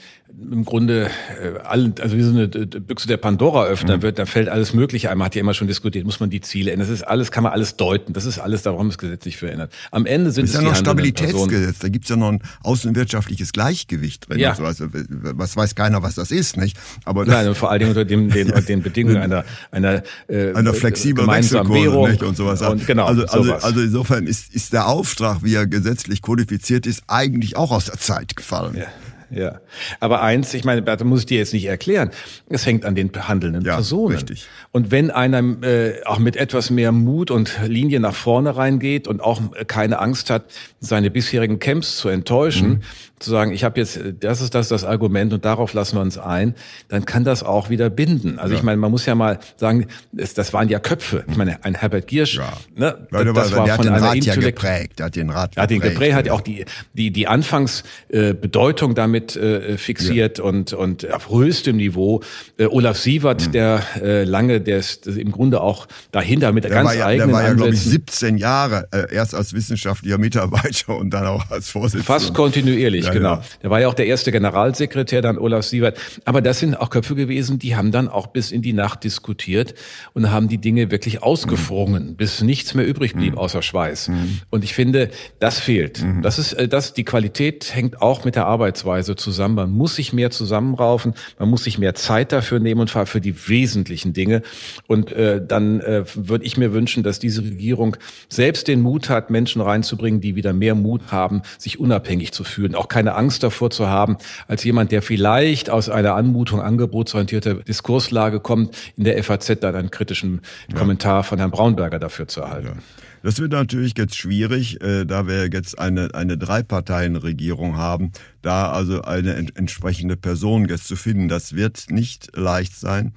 im 0.50 0.64
Grunde 0.64 1.10
äh, 1.42 1.58
all, 1.64 1.92
also 2.00 2.16
wie 2.16 2.22
so 2.22 2.30
eine 2.30 2.48
Büchse 2.48 3.08
der 3.08 3.16
Pandora 3.16 3.64
öffnen 3.64 3.98
mhm. 3.98 4.02
wird, 4.02 4.18
da 4.18 4.26
fällt 4.26 4.48
alles 4.48 4.74
Mögliche 4.74 5.10
ein. 5.10 5.18
Man 5.18 5.26
hat 5.26 5.34
ja 5.34 5.40
immer 5.40 5.54
schon 5.54 5.66
diskutiert, 5.66 6.04
muss 6.04 6.20
man 6.20 6.30
die 6.30 6.40
Ziele 6.40 6.70
ändern. 6.70 6.88
Das 6.88 6.96
ist 6.96 7.02
alles, 7.02 7.30
kann 7.30 7.42
man 7.42 7.52
alles 7.52 7.76
deuten. 7.76 8.12
Das 8.12 8.24
ist 8.24 8.38
alles, 8.38 8.62
darum 8.62 8.88
das 8.88 8.98
Gesetz 8.98 9.24
sich 9.24 9.36
verändert. 9.36 9.72
Am 9.90 10.06
Ende 10.06 10.30
sind 10.30 10.44
das 10.44 10.50
ist 10.50 10.56
es 10.56 10.62
ja 10.62 10.68
noch 10.68 10.76
ein 10.76 10.80
Stabilitätsgesetz. 10.80 11.78
Da 11.78 11.88
gibt's 11.88 12.08
ja 12.08 12.16
noch 12.16 12.32
ein 12.32 12.42
außenwirtschaftliches 12.62 13.52
Gleichgewicht 13.52 14.28
drin. 14.28 14.38
Ja. 14.38 14.54
So. 14.54 14.64
Also, 14.64 14.86
was 14.90 15.56
weiß 15.56 15.74
keiner, 15.74 16.02
was 16.02 16.14
das 16.14 16.30
ist, 16.30 16.56
nicht? 16.56 16.76
Aber 17.04 17.24
Nein, 17.24 17.48
und 17.48 17.56
vor 17.56 17.70
allen 17.70 17.80
Dingen 17.80 17.90
unter 17.90 18.04
dem, 18.04 18.30
den, 18.30 18.48
ja. 18.54 18.60
den 18.60 18.82
Bedingungen 18.82 19.16
einer 19.16 19.44
einer 19.70 20.02
äh, 20.28 20.52
einer 20.54 20.74
flexiblen 20.74 21.26
Wechselkurse 21.26 22.10
nicht? 22.10 22.22
und 22.22 22.36
sowas. 22.36 22.62
Und 22.62 22.86
genau, 22.86 23.06
also, 23.06 23.22
also, 23.22 23.42
sowas. 23.44 23.64
also 23.64 23.80
insofern 23.80 24.26
ist, 24.26 24.54
ist 24.54 24.72
der 24.72 24.87
Auftrag, 24.88 25.44
wie 25.44 25.54
er 25.54 25.66
gesetzlich 25.66 26.22
kodifiziert 26.22 26.86
ist, 26.86 27.04
eigentlich 27.06 27.56
auch 27.56 27.70
aus 27.70 27.86
der 27.86 27.98
Zeit 27.98 28.36
gefallen. 28.36 28.76
Ja 28.76 28.86
ja. 29.30 29.60
Aber 30.00 30.22
eins, 30.22 30.54
ich 30.54 30.64
meine, 30.64 30.82
da 30.82 31.02
muss 31.04 31.20
ich 31.20 31.26
dir 31.26 31.38
jetzt 31.38 31.52
nicht 31.52 31.66
erklären. 31.66 32.10
Es 32.48 32.66
hängt 32.66 32.84
an 32.84 32.94
den 32.94 33.10
handelnden 33.12 33.64
ja, 33.64 33.74
Personen. 33.74 34.16
Richtig. 34.16 34.46
Und 34.72 34.90
wenn 34.90 35.10
einer 35.10 35.42
äh, 35.62 36.02
auch 36.04 36.18
mit 36.18 36.36
etwas 36.36 36.70
mehr 36.70 36.92
Mut 36.92 37.30
und 37.30 37.58
Linie 37.66 38.00
nach 38.00 38.14
vorne 38.14 38.56
reingeht 38.56 39.08
und 39.08 39.20
auch 39.20 39.40
keine 39.66 39.98
Angst 39.98 40.30
hat, 40.30 40.44
seine 40.80 41.10
bisherigen 41.10 41.58
Camps 41.58 41.96
zu 41.96 42.08
enttäuschen, 42.08 42.68
mhm 42.68 42.80
zu 43.18 43.30
sagen, 43.30 43.52
ich 43.52 43.64
habe 43.64 43.78
jetzt, 43.80 43.98
das 44.20 44.40
ist 44.40 44.54
das 44.54 44.68
das 44.68 44.84
Argument 44.84 45.32
und 45.32 45.44
darauf 45.44 45.72
lassen 45.72 45.96
wir 45.96 46.02
uns 46.02 46.18
ein, 46.18 46.54
dann 46.88 47.04
kann 47.04 47.24
das 47.24 47.42
auch 47.42 47.70
wieder 47.70 47.90
binden. 47.90 48.38
Also 48.38 48.52
ja. 48.52 48.58
ich 48.58 48.64
meine, 48.64 48.78
man 48.78 48.90
muss 48.90 49.06
ja 49.06 49.14
mal 49.14 49.38
sagen, 49.56 49.86
das, 50.12 50.34
das 50.34 50.52
waren 50.52 50.68
ja 50.68 50.78
Köpfe. 50.78 51.24
Ich 51.28 51.36
meine, 51.36 51.64
ein 51.64 51.74
Herbert 51.74 52.06
Giersch, 52.06 52.36
ja. 52.36 52.52
ne, 52.76 53.06
das, 53.10 53.24
das 53.24 53.56
war 53.56 53.66
von 53.68 53.88
einer 53.88 54.02
Rat 54.02 54.16
ja 54.16 54.34
geprägt, 54.36 54.98
der 54.98 55.06
hat 55.06 55.16
den 55.16 55.30
Rat 55.30 55.50
geprägt. 55.50 55.62
Hat 55.62 55.70
den 55.70 55.80
geprägt, 55.80 56.14
hat 56.14 56.26
ja 56.26 56.32
auch 56.32 56.40
die 56.40 56.64
die 56.94 57.10
die 57.10 57.26
Anfangsbedeutung 57.26 58.92
äh, 58.92 58.94
damit 59.18 59.36
äh, 59.36 59.78
fixiert 59.78 60.38
ja. 60.38 60.44
und 60.44 60.72
und 60.72 61.10
auf 61.12 61.30
höchstem 61.30 61.76
Niveau. 61.76 62.22
Äh, 62.56 62.66
Olaf 62.66 62.98
Sievert, 62.98 63.48
mhm. 63.48 63.52
der 63.52 63.82
äh, 64.02 64.24
lange, 64.24 64.60
der 64.60 64.78
ist 64.78 65.06
im 65.06 65.32
Grunde 65.32 65.60
auch 65.60 65.86
dahinter 66.12 66.52
mit 66.52 66.64
der, 66.64 66.70
ganz 66.70 66.94
ja, 66.94 67.06
eigenen 67.06 67.28
Der 67.28 67.36
war 67.36 67.42
ja, 67.46 67.54
glaube 67.54 67.74
ich, 67.74 67.80
17 67.80 68.38
Jahre 68.38 68.88
äh, 68.92 69.14
erst 69.14 69.34
als 69.34 69.52
wissenschaftlicher 69.52 70.18
Mitarbeiter 70.18 70.96
und 70.96 71.10
dann 71.10 71.26
auch 71.26 71.50
als 71.50 71.70
Vorsitzender. 71.70 72.04
Fast 72.04 72.34
kontinuierlich 72.34 73.06
ja, 73.06 73.12
genau. 73.12 73.34
Ja. 73.34 73.42
Der 73.62 73.70
war 73.70 73.80
ja 73.80 73.88
auch 73.88 73.94
der 73.94 74.06
erste 74.06 74.32
Generalsekretär, 74.32 75.22
dann 75.22 75.38
Olaf 75.38 75.64
Sievert. 75.64 75.98
Aber 76.24 76.40
das 76.40 76.60
sind 76.60 76.74
auch 76.74 76.90
Köpfe 76.90 77.14
gewesen, 77.14 77.58
die 77.58 77.76
haben 77.76 77.92
dann 77.92 78.08
auch 78.08 78.28
bis 78.28 78.52
in 78.52 78.62
die 78.62 78.72
Nacht 78.72 79.04
diskutiert 79.04 79.74
und 80.14 80.30
haben 80.30 80.48
die 80.48 80.58
Dinge 80.58 80.90
wirklich 80.90 81.22
ausgefrungen, 81.22 82.10
mhm. 82.10 82.16
bis 82.16 82.42
nichts 82.42 82.74
mehr 82.74 82.86
übrig 82.86 83.14
blieb 83.14 83.32
mhm. 83.32 83.38
außer 83.38 83.62
Schweiß. 83.62 84.08
Mhm. 84.08 84.40
Und 84.50 84.64
ich 84.64 84.74
finde, 84.74 85.10
das 85.38 85.58
fehlt. 85.58 86.02
Mhm. 86.02 86.22
Das 86.22 86.38
ist, 86.38 86.52
äh, 86.52 86.68
das, 86.68 86.92
die 86.94 87.04
Qualität 87.04 87.74
hängt 87.74 88.00
auch 88.02 88.24
mit 88.24 88.36
der 88.36 88.46
Arbeitsweise 88.46 89.07
also 89.08 89.14
zusammen. 89.14 89.54
Man 89.54 89.70
muss 89.70 89.96
sich 89.96 90.12
mehr 90.12 90.30
zusammenraufen, 90.30 91.14
man 91.38 91.48
muss 91.48 91.64
sich 91.64 91.78
mehr 91.78 91.94
Zeit 91.94 92.32
dafür 92.32 92.60
nehmen 92.60 92.80
und 92.80 92.90
zwar 92.90 93.06
für 93.06 93.20
die 93.20 93.48
wesentlichen 93.48 94.12
Dinge. 94.12 94.42
Und 94.86 95.12
äh, 95.12 95.40
dann 95.44 95.80
äh, 95.80 96.04
würde 96.14 96.44
ich 96.44 96.56
mir 96.56 96.72
wünschen, 96.72 97.02
dass 97.02 97.18
diese 97.18 97.42
Regierung 97.42 97.96
selbst 98.28 98.68
den 98.68 98.82
Mut 98.82 99.08
hat, 99.08 99.30
Menschen 99.30 99.62
reinzubringen, 99.62 100.20
die 100.20 100.36
wieder 100.36 100.52
mehr 100.52 100.74
Mut 100.74 101.00
haben, 101.10 101.42
sich 101.58 101.80
unabhängig 101.80 102.32
zu 102.32 102.44
fühlen, 102.44 102.74
auch 102.74 102.88
keine 102.88 103.14
Angst 103.14 103.42
davor 103.42 103.70
zu 103.70 103.88
haben, 103.88 104.18
als 104.46 104.64
jemand, 104.64 104.92
der 104.92 105.02
vielleicht 105.02 105.70
aus 105.70 105.88
einer 105.88 106.14
Anmutung 106.14 106.60
angebotsorientierter 106.60 107.54
Diskurslage 107.54 108.40
kommt, 108.40 108.76
in 108.96 109.04
der 109.04 109.22
FAZ 109.22 109.60
dann 109.60 109.74
einen 109.74 109.90
kritischen 109.90 110.40
ja. 110.70 110.78
Kommentar 110.78 111.24
von 111.24 111.38
Herrn 111.38 111.50
Braunberger 111.50 111.98
dafür 111.98 112.28
zu 112.28 112.40
erhalten. 112.42 112.68
Ja. 112.68 113.07
Das 113.22 113.38
wird 113.38 113.52
natürlich 113.52 113.96
jetzt 113.96 114.16
schwierig, 114.16 114.80
äh, 114.82 115.04
da 115.04 115.26
wir 115.26 115.48
jetzt 115.48 115.78
eine, 115.78 116.14
eine 116.14 116.38
Dreiparteienregierung 116.38 117.76
haben, 117.76 118.12
da 118.42 118.70
also 118.70 119.02
eine 119.02 119.34
entsprechende 119.34 120.16
Person 120.16 120.68
jetzt 120.68 120.86
zu 120.86 120.96
finden. 120.96 121.28
Das 121.28 121.54
wird 121.54 121.86
nicht 121.90 122.36
leicht 122.36 122.76
sein. 122.76 123.12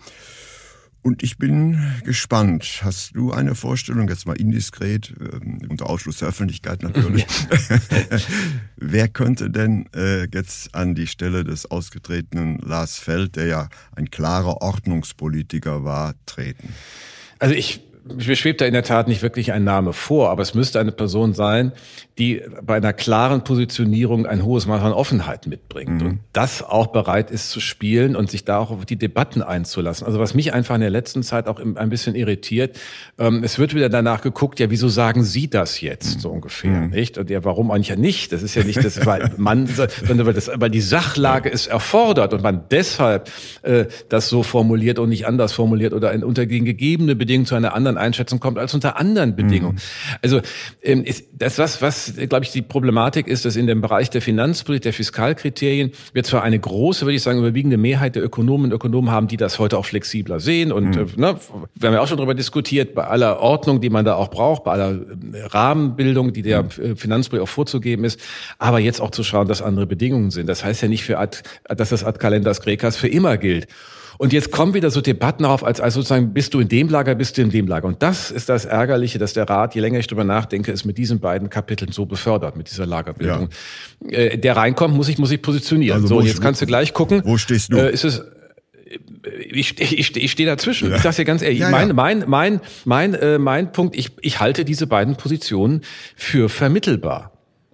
Und 1.03 1.23
ich 1.23 1.39
bin 1.39 1.79
gespannt. 2.03 2.81
Hast 2.83 3.15
du 3.15 3.31
eine 3.31 3.55
Vorstellung, 3.55 4.07
jetzt 4.07 4.27
mal 4.27 4.35
indiskret, 4.39 5.13
äh, 5.19 5.67
unter 5.67 5.89
Ausschluss 5.89 6.19
der 6.19 6.27
Öffentlichkeit 6.27 6.83
natürlich, 6.83 7.25
wer 8.75 9.07
könnte 9.07 9.49
denn 9.49 9.87
äh, 9.95 10.27
jetzt 10.31 10.75
an 10.75 10.93
die 10.93 11.07
Stelle 11.07 11.43
des 11.43 11.69
ausgetretenen 11.69 12.59
Lars 12.59 12.99
Feld, 12.99 13.35
der 13.35 13.47
ja 13.47 13.69
ein 13.95 14.11
klarer 14.11 14.61
Ordnungspolitiker 14.61 15.83
war, 15.83 16.13
treten? 16.27 16.69
Also 17.39 17.55
ich 17.55 17.81
mir 18.03 18.35
schwebt 18.35 18.61
da 18.61 18.65
in 18.65 18.73
der 18.73 18.83
Tat 18.83 19.07
nicht 19.07 19.21
wirklich 19.21 19.51
ein 19.51 19.63
Name 19.63 19.93
vor, 19.93 20.29
aber 20.29 20.41
es 20.41 20.53
müsste 20.53 20.79
eine 20.79 20.91
Person 20.91 21.33
sein, 21.33 21.71
die 22.17 22.41
bei 22.61 22.75
einer 22.75 22.93
klaren 22.93 23.43
Positionierung 23.43 24.25
ein 24.25 24.43
hohes 24.43 24.67
Maß 24.67 24.83
an 24.83 24.91
Offenheit 24.91 25.47
mitbringt 25.47 26.01
mhm. 26.01 26.07
und 26.07 26.19
das 26.33 26.61
auch 26.61 26.87
bereit 26.87 27.31
ist 27.31 27.49
zu 27.49 27.59
spielen 27.59 28.15
und 28.15 28.29
sich 28.29 28.45
da 28.45 28.59
auch 28.59 28.69
auf 28.69 28.85
die 28.85 28.95
Debatten 28.95 29.41
einzulassen. 29.41 30.05
Also 30.05 30.19
was 30.19 30.33
mich 30.33 30.53
einfach 30.53 30.75
in 30.75 30.81
der 30.81 30.89
letzten 30.89 31.23
Zeit 31.23 31.47
auch 31.47 31.59
ein 31.59 31.89
bisschen 31.89 32.15
irritiert, 32.15 32.77
ähm, 33.17 33.43
es 33.43 33.57
wird 33.57 33.73
wieder 33.73 33.89
danach 33.89 34.21
geguckt, 34.21 34.59
ja, 34.59 34.69
wieso 34.69 34.87
sagen 34.87 35.23
Sie 35.23 35.49
das 35.49 35.81
jetzt 35.81 36.17
mhm. 36.17 36.19
so 36.19 36.29
ungefähr, 36.29 36.81
mhm. 36.81 36.89
nicht? 36.89 37.17
Und 37.17 37.29
ja, 37.29 37.43
warum 37.43 37.71
eigentlich 37.71 37.97
nicht? 37.97 38.33
Das 38.33 38.43
ist 38.43 38.55
ja 38.55 38.63
nicht 38.63 38.83
das, 38.83 39.05
weil 39.05 39.31
man, 39.37 39.67
sondern 39.67 40.27
weil, 40.27 40.33
das, 40.33 40.51
weil 40.53 40.69
die 40.69 40.81
Sachlage 40.81 41.51
es 41.51 41.67
erfordert 41.67 42.33
und 42.33 42.43
man 42.43 42.65
deshalb 42.69 43.31
äh, 43.63 43.85
das 44.09 44.29
so 44.29 44.43
formuliert 44.43 44.99
und 44.99 45.09
nicht 45.09 45.25
anders 45.25 45.53
formuliert 45.53 45.93
oder 45.93 46.13
unter 46.23 46.45
den 46.45 46.65
gegebenen 46.65 47.17
Bedingungen 47.17 47.45
zu 47.45 47.55
einer 47.55 47.73
anderen 47.73 47.90
Einschätzung 47.97 48.39
kommt 48.39 48.58
als 48.58 48.73
unter 48.73 48.97
anderen 48.97 49.36
Bedingungen. 49.36 49.75
Mhm. 49.75 50.17
Also 50.21 50.41
ähm, 50.82 51.04
ist 51.04 51.25
das 51.38 51.58
was, 51.58 51.82
was 51.82 52.13
glaube 52.30 52.45
ich 52.45 52.51
die 52.51 52.62
Problematik 52.62 53.27
ist, 53.27 53.45
dass 53.45 53.56
in 53.56 53.67
dem 53.67 53.82
Bereich 53.82 54.10
der 54.10 54.21
Finanzpolitik, 54.21 54.84
der 54.84 54.93
Fiskalkriterien 54.93 55.91
wir 56.13 56.23
zwar 56.23 56.43
eine 56.43 56.60
große, 56.60 57.06
würde 57.06 57.15
ich 57.15 57.21
sagen, 57.21 57.39
überwiegende 57.39 57.77
Mehrheit 57.77 58.15
der 58.15 58.23
Ökonomen 58.23 58.65
und 58.65 58.73
Ökonomen 58.73 59.12
haben, 59.12 59.27
die 59.27 59.38
das 59.38 59.60
heute 59.60 59.77
auch 59.77 59.86
flexibler 59.86 60.39
sehen 60.39 60.71
und 60.71 60.95
mhm. 60.95 61.01
äh, 61.01 61.19
ne, 61.19 61.36
wir 61.75 61.88
haben 61.88 61.95
ja 61.95 62.01
auch 62.01 62.08
schon 62.08 62.17
darüber 62.17 62.36
diskutiert, 62.36 62.93
bei 62.93 63.06
aller 63.06 63.39
Ordnung, 63.39 63.82
die 63.82 63.89
man 63.89 64.06
da 64.06 64.15
auch 64.15 64.30
braucht, 64.30 64.63
bei 64.63 64.71
aller 64.71 64.91
äh, 65.34 65.43
Rahmenbildung, 65.43 66.34
die 66.34 66.41
der 66.41 66.63
mhm. 66.63 66.97
Finanzpolitik 66.97 67.43
auch 67.43 67.51
vorzugeben 67.51 68.04
ist, 68.04 68.19
aber 68.58 68.80
jetzt 68.80 69.01
auch 69.01 69.12
zu 69.12 69.23
schauen, 69.23 69.47
dass 69.47 69.62
andere 69.62 69.86
Bedingungen 69.86 70.32
sind. 70.32 70.47
Das 70.47 70.63
heißt 70.63 70.82
ja 70.82 70.88
nicht 70.88 71.04
für 71.04 71.17
Ad, 71.17 71.39
dass 71.67 71.89
das 71.89 72.04
Ad 72.04 72.19
Kalenders 72.19 72.62
Grekas 72.62 72.97
für 72.97 73.08
immer 73.08 73.38
gilt. 73.38 73.67
Und 74.17 74.34
jetzt 74.34 74.52
kommen 74.52 74.74
wieder 74.74 74.91
so 74.91 75.02
Debatten 75.02 75.45
auf, 75.45 75.63
als, 75.63 75.80
als 75.80 75.93
sozusagen, 75.93 76.34
bist 76.34 76.54
du 76.54 76.60
in 76.60 76.67
dem 76.67 76.89
Lager, 76.89 77.15
bist 77.15 77.38
du 77.38 77.41
in 77.41 77.50
dem 77.50 77.67
Lager. 77.67 77.88
Und 77.88 78.02
das 78.04 78.32
ist 78.32 78.50
das 78.50 78.65
Ärgerliche, 78.65 79.19
dass 79.19 79.34
der 79.34 79.50
Rat, 79.50 79.76
je 79.76 79.82
länger 79.82 80.00
ich 80.00 80.08
drüber 80.08 80.24
nachdenke, 80.24 80.71
es 80.71 80.86
mit 80.86 80.97
diesen 80.97 81.19
beiden 81.19 81.50
Kapiteln 81.50 81.91
so 81.91 82.06
befördert, 82.06 82.56
mit 82.58 82.69
dieser 82.69 82.86
Lagerbildung. 82.86 83.50
Ja. 84.10 84.17
Äh, 84.17 84.38
der 84.38 84.56
reinkommt, 84.58 84.95
muss 84.95 85.10
ich, 85.10 85.17
muss 85.17 85.32
ich 85.32 85.41
positionieren. 85.41 85.95
Also 85.95 86.08
so, 86.08 86.17
und 86.17 86.26
jetzt 86.26 86.41
kannst 86.41 86.62
du 86.62 86.65
gleich 86.65 86.93
gucken. 86.93 87.21
Wo 87.26 87.38
stehst 87.38 87.74
du? 87.74 87.78
Äh, 87.78 87.91
ist 87.91 88.04
es, 88.04 88.19
äh, 88.19 89.30
ich, 89.50 89.80
ich, 89.80 90.15
ich 90.15 90.32
stehe 90.32 90.47
dazwischen. 90.47 90.89
Ja. 90.89 90.97
Ich 90.97 91.02
sage 91.02 91.17
dir 91.17 91.26
ganz 91.26 91.41
ehrlich, 91.41 91.60
ja, 91.60 91.69
mein, 91.69 91.95
mein, 91.95 92.24
mein, 92.28 92.62
mein, 92.86 93.13
äh, 93.13 93.38
mein 93.38 93.71
Punkt, 93.71 93.95
ich, 93.95 94.12
ich 94.21 94.39
halte 94.39 94.65
diese 94.65 94.88
beiden 94.88 95.15
Positionen 95.15 95.82
für 96.15 96.50
vermittelbar. 96.50 97.30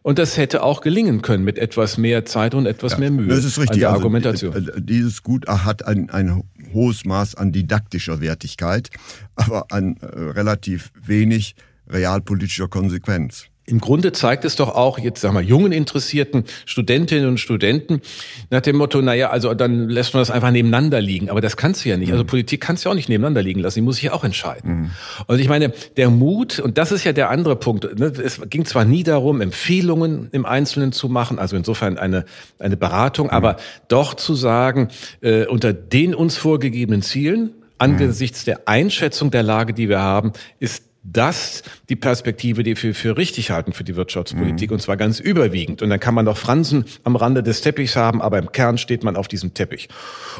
Und 0.07 0.19
das 0.19 0.37
hätte 0.37 0.63
auch 0.63 0.79
gelingen 0.79 1.21
können 1.21 1.43
mit 1.43 1.57
etwas 1.57 1.97
mehr 1.97 2.23
Zeit 2.23 2.55
und 2.55 2.65
etwas 2.65 2.93
ja, 2.93 2.99
mehr 2.99 3.11
Mühe. 3.11 3.27
Das 3.27 3.43
ist 3.43 3.59
richtig. 3.59 3.85
An 3.85 3.91
also, 3.91 3.97
Argumentation. 3.97 4.53
Also, 4.53 4.71
dieses 4.79 5.21
Gutachten 5.21 5.65
hat 5.65 5.85
ein, 5.85 6.09
ein 6.11 6.45
hohes 6.73 7.03
Maß 7.03 7.35
an 7.35 7.51
didaktischer 7.51 8.21
Wertigkeit, 8.21 8.89
aber 9.35 9.65
an 9.69 9.97
äh, 9.97 10.05
relativ 10.05 10.93
wenig 11.05 11.55
realpolitischer 11.89 12.69
Konsequenz. 12.69 13.47
Im 13.69 13.81
Grunde 13.81 14.13
zeigt 14.13 14.45
es 14.45 14.55
doch 14.55 14.73
auch 14.73 14.97
jetzt, 14.97 15.19
sag 15.19 15.33
mal, 15.33 15.43
jungen 15.43 15.73
interessierten 15.73 16.45
Studentinnen 16.65 17.27
und 17.27 17.37
Studenten 17.37 17.99
nach 18.49 18.61
dem 18.61 18.77
Motto, 18.77 19.01
naja, 19.01 19.29
also 19.29 19.53
dann 19.53 19.89
lässt 19.89 20.13
man 20.13 20.21
das 20.21 20.31
einfach 20.31 20.51
nebeneinander 20.51 21.01
liegen. 21.01 21.29
Aber 21.29 21.41
das 21.41 21.57
kannst 21.57 21.83
du 21.83 21.89
ja 21.89 21.97
nicht. 21.97 22.13
Also 22.13 22.23
mhm. 22.23 22.27
Politik 22.27 22.61
kannst 22.61 22.85
du 22.85 22.87
ja 22.87 22.91
auch 22.91 22.95
nicht 22.95 23.09
nebeneinander 23.09 23.41
liegen 23.41 23.59
lassen. 23.59 23.79
Die 23.79 23.81
muss 23.81 23.95
sich 23.95 24.05
ja 24.05 24.13
auch 24.13 24.23
entscheiden. 24.23 24.71
Mhm. 24.71 24.91
Und 25.27 25.39
ich 25.39 25.49
meine, 25.49 25.73
der 25.97 26.09
Mut, 26.09 26.59
und 26.59 26.77
das 26.77 26.93
ist 26.93 27.03
ja 27.03 27.11
der 27.11 27.29
andere 27.29 27.57
Punkt, 27.57 27.99
ne, 27.99 28.05
es 28.05 28.39
ging 28.49 28.63
zwar 28.63 28.85
nie 28.85 29.03
darum, 29.03 29.41
Empfehlungen 29.41 30.29
im 30.31 30.45
Einzelnen 30.45 30.93
zu 30.93 31.09
machen, 31.09 31.37
also 31.37 31.57
insofern 31.57 31.97
eine, 31.97 32.23
eine 32.59 32.77
Beratung, 32.77 33.27
mhm. 33.27 33.33
aber 33.33 33.57
doch 33.89 34.13
zu 34.13 34.33
sagen, 34.33 34.87
äh, 35.19 35.45
unter 35.45 35.73
den 35.73 36.15
uns 36.15 36.37
vorgegebenen 36.37 37.01
Zielen, 37.01 37.51
angesichts 37.79 38.45
der 38.45 38.67
Einschätzung 38.67 39.29
der 39.29 39.43
Lage, 39.43 39.73
die 39.73 39.89
wir 39.89 39.99
haben, 39.99 40.31
ist 40.59 40.86
das 41.11 41.63
die 41.89 41.95
Perspektive, 41.95 42.63
die 42.63 42.81
wir 42.81 42.93
für 42.93 43.17
richtig 43.17 43.51
halten 43.51 43.73
für 43.73 43.83
die 43.83 43.95
Wirtschaftspolitik, 43.95 44.69
mhm. 44.69 44.75
und 44.75 44.81
zwar 44.81 44.97
ganz 44.97 45.19
überwiegend. 45.19 45.81
Und 45.81 45.89
dann 45.89 45.99
kann 45.99 46.13
man 46.13 46.25
noch 46.25 46.37
Fransen 46.37 46.85
am 47.03 47.15
Rande 47.15 47.43
des 47.43 47.61
Teppichs 47.61 47.95
haben, 47.95 48.21
aber 48.21 48.39
im 48.39 48.51
Kern 48.51 48.77
steht 48.77 49.03
man 49.03 49.15
auf 49.15 49.27
diesem 49.27 49.53
Teppich. 49.53 49.87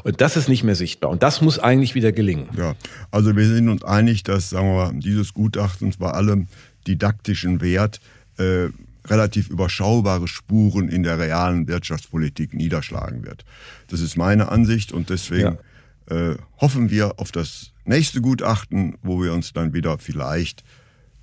Und 0.04 0.20
das 0.22 0.36
ist 0.36 0.50
nicht 0.50 0.64
mehr 0.64 0.76
sichtbar. 0.76 1.10
Und 1.10 1.24
das 1.24 1.42
muss 1.42 1.58
eigentlich 1.58 1.96
wieder 1.96 2.12
gelingen. 2.12 2.50
Ja, 2.58 2.76
also 3.12 3.36
wir 3.36 3.48
sind 3.48 3.70
uns 3.70 3.84
einig, 3.84 4.24
dass 4.24 4.50
sagen 4.50 4.68
wir 4.68 4.92
mal, 4.92 5.00
dieses 5.00 5.34
Gutachtens 5.34 5.98
bei 5.98 6.12
allem 6.12 6.48
didaktischen 6.86 7.62
Wert 7.62 8.00
äh, 8.38 8.68
relativ 9.08 9.50
überschaubare 9.50 10.28
Spuren 10.28 10.90
in 10.90 11.04
der 11.04 11.18
realen 11.18 11.68
Wirtschaftspolitik 11.68 12.54
niederschlagen 12.54 13.26
wird. 13.26 13.46
Das 13.90 14.02
ist 14.02 14.18
meine 14.18 14.50
Ansicht 14.50 14.92
und 14.92 15.10
deswegen 15.10 15.58
ja. 16.10 16.32
äh, 16.32 16.38
hoffen 16.60 16.90
wir 16.90 17.20
auf 17.20 17.32
das 17.32 17.72
nächste 17.88 18.22
Gutachten, 18.22 18.98
wo 19.02 19.22
wir 19.22 19.34
uns 19.34 19.54
dann 19.54 19.74
wieder 19.74 19.98
vielleicht 19.98 20.64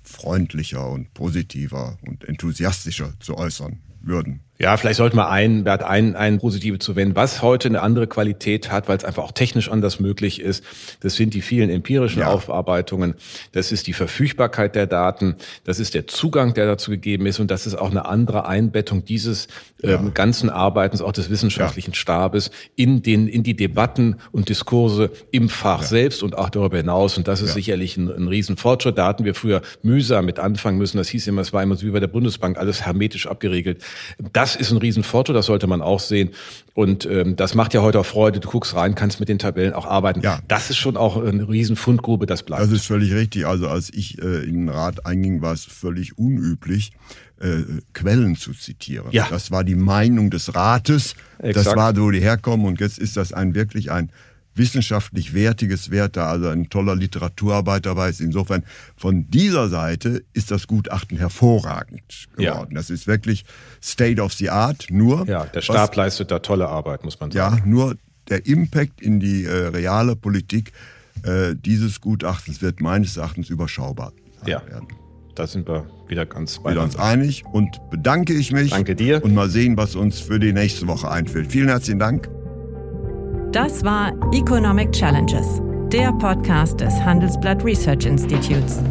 freundlicher 0.03 0.89
und 0.89 1.13
positiver 1.13 1.97
und 2.05 2.23
enthusiastischer 2.25 3.13
zu 3.19 3.37
äußern 3.37 3.79
würden. 4.01 4.41
Ja, 4.57 4.77
vielleicht 4.77 4.97
sollte 4.97 5.17
man 5.17 5.27
ein, 5.27 5.65
Bert, 5.65 5.83
ein, 5.83 6.15
ein 6.15 6.39
Positive 6.39 6.79
zu 6.79 6.95
wenden, 6.95 7.15
was 7.15 7.41
heute 7.41 7.67
eine 7.67 7.81
andere 7.81 8.07
Qualität 8.07 8.71
hat, 8.71 8.87
weil 8.87 8.95
es 8.97 9.03
einfach 9.03 9.23
auch 9.23 9.33
technisch 9.33 9.69
anders 9.69 9.99
möglich 9.99 10.39
ist. 10.39 10.63
Das 11.01 11.15
sind 11.15 11.33
die 11.33 11.41
vielen 11.41 11.69
empirischen 11.69 12.21
ja. 12.21 12.27
Aufarbeitungen. 12.27 13.15
Das 13.51 13.73
ist 13.73 13.85
die 13.87 13.91
Verfügbarkeit 13.93 14.75
der 14.75 14.87
Daten. 14.87 15.35
Das 15.65 15.79
ist 15.79 15.93
der 15.93 16.07
Zugang, 16.07 16.53
der 16.53 16.67
dazu 16.67 16.89
gegeben 16.91 17.25
ist. 17.25 17.41
Und 17.41 17.51
das 17.51 17.67
ist 17.67 17.75
auch 17.75 17.91
eine 17.91 18.05
andere 18.05 18.47
Einbettung 18.47 19.03
dieses 19.03 19.49
ja. 19.81 19.95
ähm, 19.95 20.13
ganzen 20.13 20.49
Arbeitens, 20.49 21.01
auch 21.01 21.11
des 21.11 21.29
wissenschaftlichen 21.29 21.91
ja. 21.91 21.97
Stabes 21.97 22.49
in 22.77 23.01
den, 23.01 23.27
in 23.27 23.43
die 23.43 23.57
Debatten 23.57 24.15
und 24.31 24.47
Diskurse 24.47 25.11
im 25.31 25.49
Fach 25.49 25.83
selbst 25.83 26.23
und 26.23 26.37
auch 26.37 26.49
darüber 26.49 26.77
hinaus. 26.77 27.17
Und 27.17 27.27
das 27.27 27.41
ist 27.41 27.55
sicherlich 27.55 27.97
ein, 27.97 28.09
ein 28.09 28.29
Riesenfortschritt. 28.29 28.97
Da 28.97 29.07
hatten 29.07 29.25
wir 29.25 29.35
früher 29.35 29.61
mühsam 29.83 30.25
mit 30.25 30.39
anfangen 30.39 30.77
müssen. 30.77 30.95
Das 30.95 31.09
hieß 31.09 31.27
immer, 31.27 31.41
es 31.41 31.51
war 31.51 31.61
immer 31.61 31.75
so 31.75 31.85
wie 31.85 31.91
bei 31.91 31.99
der 31.99 32.07
Bundesbank, 32.07 32.57
alles 32.57 32.85
hermetisch 32.85 33.27
abgeregelt. 33.27 33.83
Das 34.31 34.44
das 34.45 34.55
ist 34.55 34.71
ein 34.71 34.77
Riesenfoto, 34.77 35.33
das 35.33 35.47
sollte 35.47 35.65
man 35.65 35.81
auch 35.81 35.99
sehen. 35.99 36.29
Und 36.75 37.07
ähm, 37.07 37.35
das 37.35 37.55
macht 37.55 37.73
ja 37.73 37.81
heute 37.81 37.99
auch 37.99 38.05
Freude. 38.05 38.39
Du 38.39 38.47
guckst 38.47 38.75
rein, 38.75 38.93
kannst 38.93 39.19
mit 39.19 39.27
den 39.27 39.39
Tabellen 39.39 39.73
auch 39.73 39.87
arbeiten. 39.87 40.21
Ja. 40.21 40.39
Das 40.47 40.69
ist 40.69 40.77
schon 40.77 40.97
auch 40.97 41.17
eine 41.17 41.49
Riesenfundgrube, 41.49 42.27
das 42.27 42.43
bleibt. 42.43 42.61
Das 42.61 42.71
ist 42.71 42.85
völlig 42.85 43.13
richtig. 43.13 43.47
Also 43.47 43.67
als 43.67 43.91
ich 43.91 44.21
äh, 44.21 44.43
in 44.43 44.67
den 44.67 44.69
Rat 44.69 45.07
einging, 45.07 45.41
war 45.41 45.53
es 45.53 45.65
völlig 45.65 46.19
unüblich, 46.19 46.91
äh, 47.39 47.63
Quellen 47.93 48.35
zu 48.35 48.53
zitieren. 48.53 49.07
Ja. 49.09 49.25
Das 49.31 49.49
war 49.49 49.63
die 49.63 49.75
Meinung 49.75 50.29
des 50.29 50.53
Rates. 50.53 51.15
Exakt. 51.39 51.65
Das 51.65 51.75
war, 51.75 51.97
wo 51.97 52.11
die 52.11 52.19
herkommen. 52.19 52.67
Und 52.67 52.79
jetzt 52.79 52.99
ist 52.99 53.17
das 53.17 53.33
ein 53.33 53.55
wirklich 53.55 53.91
ein 53.91 54.11
wissenschaftlich 54.57 55.33
wertiges 55.33 55.91
Wert 55.91 56.17
da, 56.17 56.27
also 56.27 56.49
ein 56.49 56.69
toller 56.69 56.95
Literaturarbeit 56.95 57.85
dabei 57.85 58.09
ist. 58.09 58.21
Insofern 58.21 58.63
von 58.95 59.29
dieser 59.29 59.69
Seite 59.69 60.23
ist 60.33 60.51
das 60.51 60.67
Gutachten 60.67 61.17
hervorragend 61.17 62.27
geworden. 62.35 62.71
Ja. 62.71 62.75
Das 62.75 62.89
ist 62.89 63.07
wirklich 63.07 63.45
State 63.81 64.21
of 64.21 64.33
the 64.33 64.49
Art. 64.49 64.87
Nur 64.89 65.27
ja, 65.27 65.45
der 65.45 65.61
Stab 65.61 65.89
was, 65.89 65.95
leistet 65.95 66.31
da 66.31 66.39
tolle 66.39 66.67
Arbeit, 66.67 67.03
muss 67.03 67.19
man 67.19 67.31
sagen. 67.31 67.57
Ja, 67.57 67.65
nur 67.65 67.95
der 68.29 68.45
Impact 68.45 69.01
in 69.01 69.19
die 69.19 69.45
äh, 69.45 69.67
reale 69.67 70.15
Politik 70.15 70.71
äh, 71.23 71.55
dieses 71.55 72.01
Gutachtens 72.01 72.61
wird 72.61 72.81
meines 72.81 73.17
Erachtens 73.17 73.49
überschaubar 73.49 74.13
ja. 74.45 74.65
werden. 74.67 74.87
Da 75.35 75.47
sind 75.47 75.67
wir 75.67 75.85
wieder 76.07 76.25
ganz 76.25 76.59
bei 76.59 76.77
uns 76.77 76.95
einig 76.95 77.43
und 77.45 77.81
bedanke 77.89 78.33
ich 78.33 78.53
mich. 78.53 78.69
Danke 78.69 78.95
dir. 78.95 79.23
Und 79.23 79.33
mal 79.33 79.49
sehen, 79.49 79.75
was 79.75 79.95
uns 79.95 80.19
für 80.19 80.39
die 80.39 80.53
nächste 80.53 80.87
Woche 80.87 81.11
einfällt. 81.11 81.51
Vielen 81.51 81.67
herzlichen 81.67 81.99
Dank. 81.99 82.29
Das 83.55 83.85
war 83.85 84.11
Economic 84.33 84.91
Challenges, 84.91 85.61
der 85.87 86.11
Podcast 86.11 86.81
des 86.81 86.93
Handelsblatt 86.93 87.63
Research 87.63 88.05
Institutes. 88.05 88.83